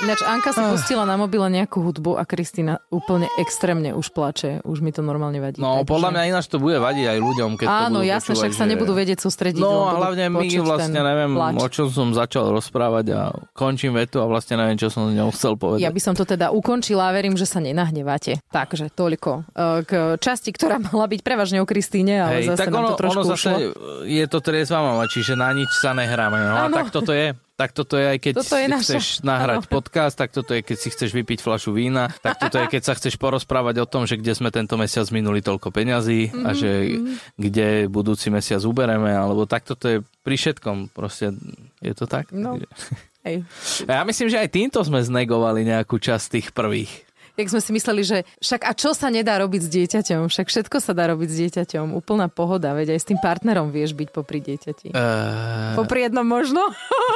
Ináč 0.03 0.19
Anka 0.27 0.51
si 0.51 0.59
pustila 0.59 1.07
na 1.07 1.15
mobile 1.15 1.47
nejakú 1.47 1.79
hudbu 1.79 2.19
a 2.19 2.27
Kristina 2.27 2.83
úplne 2.91 3.31
extrémne 3.39 3.95
už 3.95 4.11
plače. 4.11 4.59
Už 4.67 4.83
mi 4.83 4.91
to 4.91 4.99
normálne 4.99 5.39
vadí. 5.39 5.63
No, 5.63 5.87
takže... 5.87 5.95
podľa 5.95 6.09
mňa 6.11 6.23
ináč 6.27 6.45
to 6.51 6.59
bude 6.59 6.75
vadiť 6.83 7.07
aj 7.07 7.19
ľuďom, 7.23 7.51
keď 7.55 7.67
Áno, 7.71 8.03
to 8.03 8.11
jasne, 8.11 8.35
však 8.35 8.51
sa 8.51 8.67
že... 8.67 8.71
nebudú 8.75 8.99
vedieť 8.99 9.23
sústrediť. 9.23 9.63
No 9.63 9.87
a 9.87 9.95
hlavne 10.03 10.27
my 10.27 10.43
vlastne 10.59 10.99
neviem, 10.99 11.39
plač. 11.39 11.55
o 11.55 11.67
čom 11.71 11.87
som 11.87 12.11
začal 12.11 12.51
rozprávať 12.51 13.07
a 13.15 13.21
končím 13.55 13.95
vetu 13.95 14.19
a 14.19 14.27
vlastne 14.27 14.59
neviem, 14.59 14.75
čo 14.75 14.91
som 14.91 15.07
s 15.07 15.15
ňou 15.15 15.31
chcel 15.31 15.55
povedať. 15.55 15.87
Ja 15.87 15.95
by 15.95 16.01
som 16.03 16.19
to 16.19 16.27
teda 16.27 16.51
ukončila 16.51 17.07
a 17.07 17.15
verím, 17.15 17.39
že 17.39 17.47
sa 17.47 17.63
nenahnevate. 17.63 18.43
Takže 18.51 18.91
toľko 18.91 19.55
e, 19.55 19.87
k 19.87 20.19
časti, 20.19 20.51
ktorá 20.51 20.83
mala 20.91 21.07
byť 21.07 21.21
prevažne 21.23 21.63
o 21.63 21.67
Kristíne, 21.67 22.27
ale 22.27 22.43
Hej, 22.43 22.59
zase 22.59 22.67
tak 22.67 22.75
nám 22.75 22.83
ono, 22.83 22.89
to 22.91 22.95
trošku 22.99 23.23
ono 23.23 23.31
zase 23.39 23.51
ušlo. 23.55 24.03
je 24.03 24.25
to 24.27 24.39
triezva 24.43 24.83
mama, 24.83 25.07
čiže 25.07 25.39
na 25.39 25.55
nič 25.55 25.71
sa 25.79 25.95
nehráme. 25.95 26.43
No 26.43 26.59
a 26.59 26.67
tak 26.75 26.91
toto 26.91 27.15
je. 27.15 27.39
Tak 27.63 27.71
toto 27.71 27.95
je 27.95 28.07
aj 28.09 28.19
keď 28.19 28.35
Toto 28.43 28.59
je 28.59 28.67
naša- 28.67 28.83
chceš 28.99 29.07
nahrať 29.23 29.71
podcast, 29.71 30.19
tak 30.19 30.35
toto 30.35 30.51
je 30.51 30.67
keď 30.67 30.77
si 30.77 30.91
chceš 30.91 31.15
vypiť 31.15 31.39
fľašu 31.39 31.71
vína, 31.71 32.11
tak 32.19 32.43
toto 32.43 32.59
je 32.59 32.67
keď 32.67 32.83
sa 32.83 32.99
chceš 32.99 33.15
porozprávať 33.15 33.79
o 33.79 33.87
tom, 33.87 34.03
že 34.03 34.19
kde 34.19 34.35
sme 34.35 34.51
tento 34.51 34.75
mesiac 34.75 35.07
minuli 35.15 35.39
toľko 35.39 35.71
peňazí 35.71 36.35
a 36.43 36.51
že 36.53 36.99
kde 37.39 37.87
budúci 37.87 38.35
mesiac 38.35 38.59
ubereme, 38.61 39.15
alebo 39.15 39.47
tak 39.47 39.63
toto 39.63 39.87
je 39.87 40.03
pri 40.21 40.35
všetkom. 40.35 40.91
Proste 40.91 41.39
je 41.79 41.95
to 41.95 42.11
tak? 42.11 42.35
No. 42.35 42.59
Hej. 43.23 43.47
Ja 43.87 44.03
myslím, 44.03 44.27
že 44.27 44.43
aj 44.43 44.51
týmto 44.51 44.83
sme 44.83 44.99
znegovali 44.99 45.63
nejakú 45.63 45.95
časť 45.95 46.27
tých 46.33 46.49
prvých. 46.51 46.91
Jak 47.33 47.49
sme 47.49 47.61
si 47.65 47.71
mysleli, 47.73 48.03
že 48.05 48.19
však 48.45 48.61
a 48.69 48.73
čo 48.77 48.93
sa 48.93 49.09
nedá 49.09 49.41
robiť 49.41 49.61
s 49.65 49.69
dieťaťom? 49.73 50.29
Však 50.29 50.47
všetko 50.53 50.77
sa 50.85 50.93
dá 50.93 51.09
robiť 51.09 51.29
s 51.33 51.37
dieťaťom. 51.41 51.97
Úplná 51.97 52.29
pohoda, 52.29 52.77
veď 52.77 52.93
aj 52.93 53.01
s 53.01 53.09
tým 53.09 53.17
partnerom 53.17 53.73
vieš 53.73 53.97
byť 53.97 54.09
popri 54.13 54.45
dieťati. 54.45 54.93
Uh, 54.93 55.73
Popri 55.73 56.05
jednom 56.05 56.29
možno, 56.29 56.61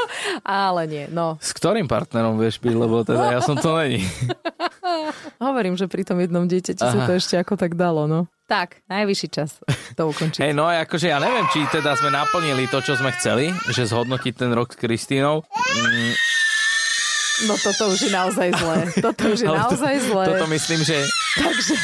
ale 0.44 0.88
nie. 0.88 1.04
No, 1.12 1.36
s 1.36 1.52
ktorým 1.52 1.84
partnerom 1.84 2.40
vieš 2.40 2.56
byť, 2.64 2.74
lebo 2.74 3.04
teda 3.04 3.36
ja 3.36 3.40
som 3.44 3.60
to 3.60 3.76
není. 3.76 4.00
hovorím, 5.46 5.76
že 5.76 5.84
pri 5.84 6.02
tom 6.08 6.16
jednom 6.22 6.48
dieťati 6.48 6.80
sa 6.80 6.98
to 7.04 7.12
ešte 7.16 7.36
ako 7.36 7.60
tak 7.60 7.76
dalo, 7.76 8.08
no. 8.08 8.24
Tak, 8.46 8.86
najvyšší 8.86 9.28
čas 9.34 9.58
to 9.98 10.06
ukončiť. 10.06 10.38
Hej, 10.46 10.54
no 10.54 10.70
akože 10.70 11.10
ja 11.10 11.18
neviem, 11.18 11.42
či 11.50 11.66
teda 11.66 11.98
sme 11.98 12.14
naplnili 12.14 12.70
to, 12.70 12.78
čo 12.78 12.94
sme 12.94 13.10
chceli, 13.18 13.50
že 13.74 13.90
zhodnotiť 13.90 14.32
ten 14.38 14.54
rok 14.54 14.70
s 14.70 14.78
Kristínou. 14.78 15.42
Mm, 15.42 16.14
No 17.44 17.52
toto 17.60 17.92
už 17.92 18.08
je 18.08 18.10
naozaj 18.10 18.48
zlé. 18.56 18.78
Toto 19.04 19.22
už 19.28 19.44
je 19.44 19.50
naozaj 19.52 19.94
zlé. 20.08 20.24
Toto 20.24 20.48
myslím, 20.48 20.80
že, 20.80 21.04
Takže 21.36 21.74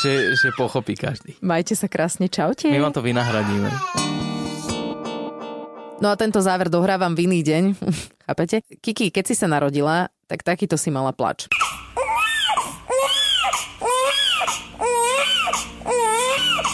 že, 0.00 0.12
že 0.40 0.48
pochopí 0.56 0.96
každý. 0.96 1.36
majte 1.44 1.76
sa 1.76 1.84
krásne, 1.84 2.32
čaute. 2.32 2.64
My 2.72 2.80
vám 2.80 2.96
to 2.96 3.04
vynahradíme. 3.04 3.68
No 6.00 6.08
a 6.08 6.16
tento 6.16 6.40
záver 6.40 6.72
dohrávam 6.72 7.12
v 7.12 7.28
iný 7.28 7.44
deň. 7.44 7.64
Chápete? 8.26 8.64
Kiki, 8.80 9.12
keď 9.12 9.24
si 9.28 9.34
sa 9.36 9.44
narodila, 9.52 10.08
tak 10.24 10.40
takýto 10.40 10.80
si 10.80 10.88
mala 10.88 11.12
plač. 11.12 11.44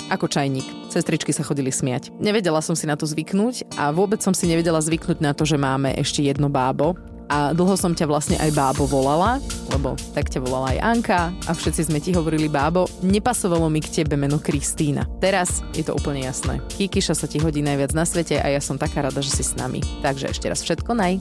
Ako 0.06 0.30
čajník. 0.30 0.62
Sestričky 0.86 1.34
sa 1.34 1.42
chodili 1.42 1.74
smiať. 1.74 2.14
Nevedela 2.22 2.62
som 2.62 2.78
si 2.78 2.86
na 2.86 2.94
to 2.94 3.10
zvyknúť 3.10 3.74
a 3.74 3.90
vôbec 3.90 4.22
som 4.22 4.30
si 4.30 4.46
nevedela 4.46 4.78
zvyknúť 4.78 5.18
na 5.18 5.34
to, 5.34 5.42
že 5.42 5.58
máme 5.58 5.90
ešte 5.98 6.22
jedno 6.22 6.46
bábo. 6.46 6.94
A 7.26 7.50
dlho 7.50 7.74
som 7.74 7.90
ťa 7.94 8.06
vlastne 8.06 8.36
aj 8.38 8.54
bábo 8.54 8.86
volala, 8.86 9.42
lebo 9.74 9.98
tak 10.14 10.30
ťa 10.30 10.42
volala 10.42 10.74
aj 10.74 10.78
Anka 10.82 11.20
a 11.46 11.50
všetci 11.50 11.90
sme 11.90 11.98
ti 11.98 12.14
hovorili 12.14 12.46
bábo. 12.46 12.86
Nepasovalo 13.02 13.66
mi 13.66 13.82
k 13.82 14.02
tebe 14.02 14.14
meno 14.14 14.38
Kristína. 14.38 15.06
Teraz 15.18 15.66
je 15.74 15.82
to 15.82 15.94
úplne 15.98 16.22
jasné. 16.22 16.62
Kikiša 16.78 17.14
sa 17.18 17.26
ti 17.26 17.42
hodí 17.42 17.62
najviac 17.62 17.92
na 17.94 18.06
svete 18.06 18.38
a 18.38 18.46
ja 18.46 18.62
som 18.62 18.78
taká 18.78 19.06
rada, 19.06 19.18
že 19.18 19.34
si 19.34 19.42
s 19.42 19.58
nami. 19.58 19.82
Takže 20.02 20.30
ešte 20.30 20.46
raz 20.46 20.62
všetko 20.62 20.94
naj. 20.94 21.18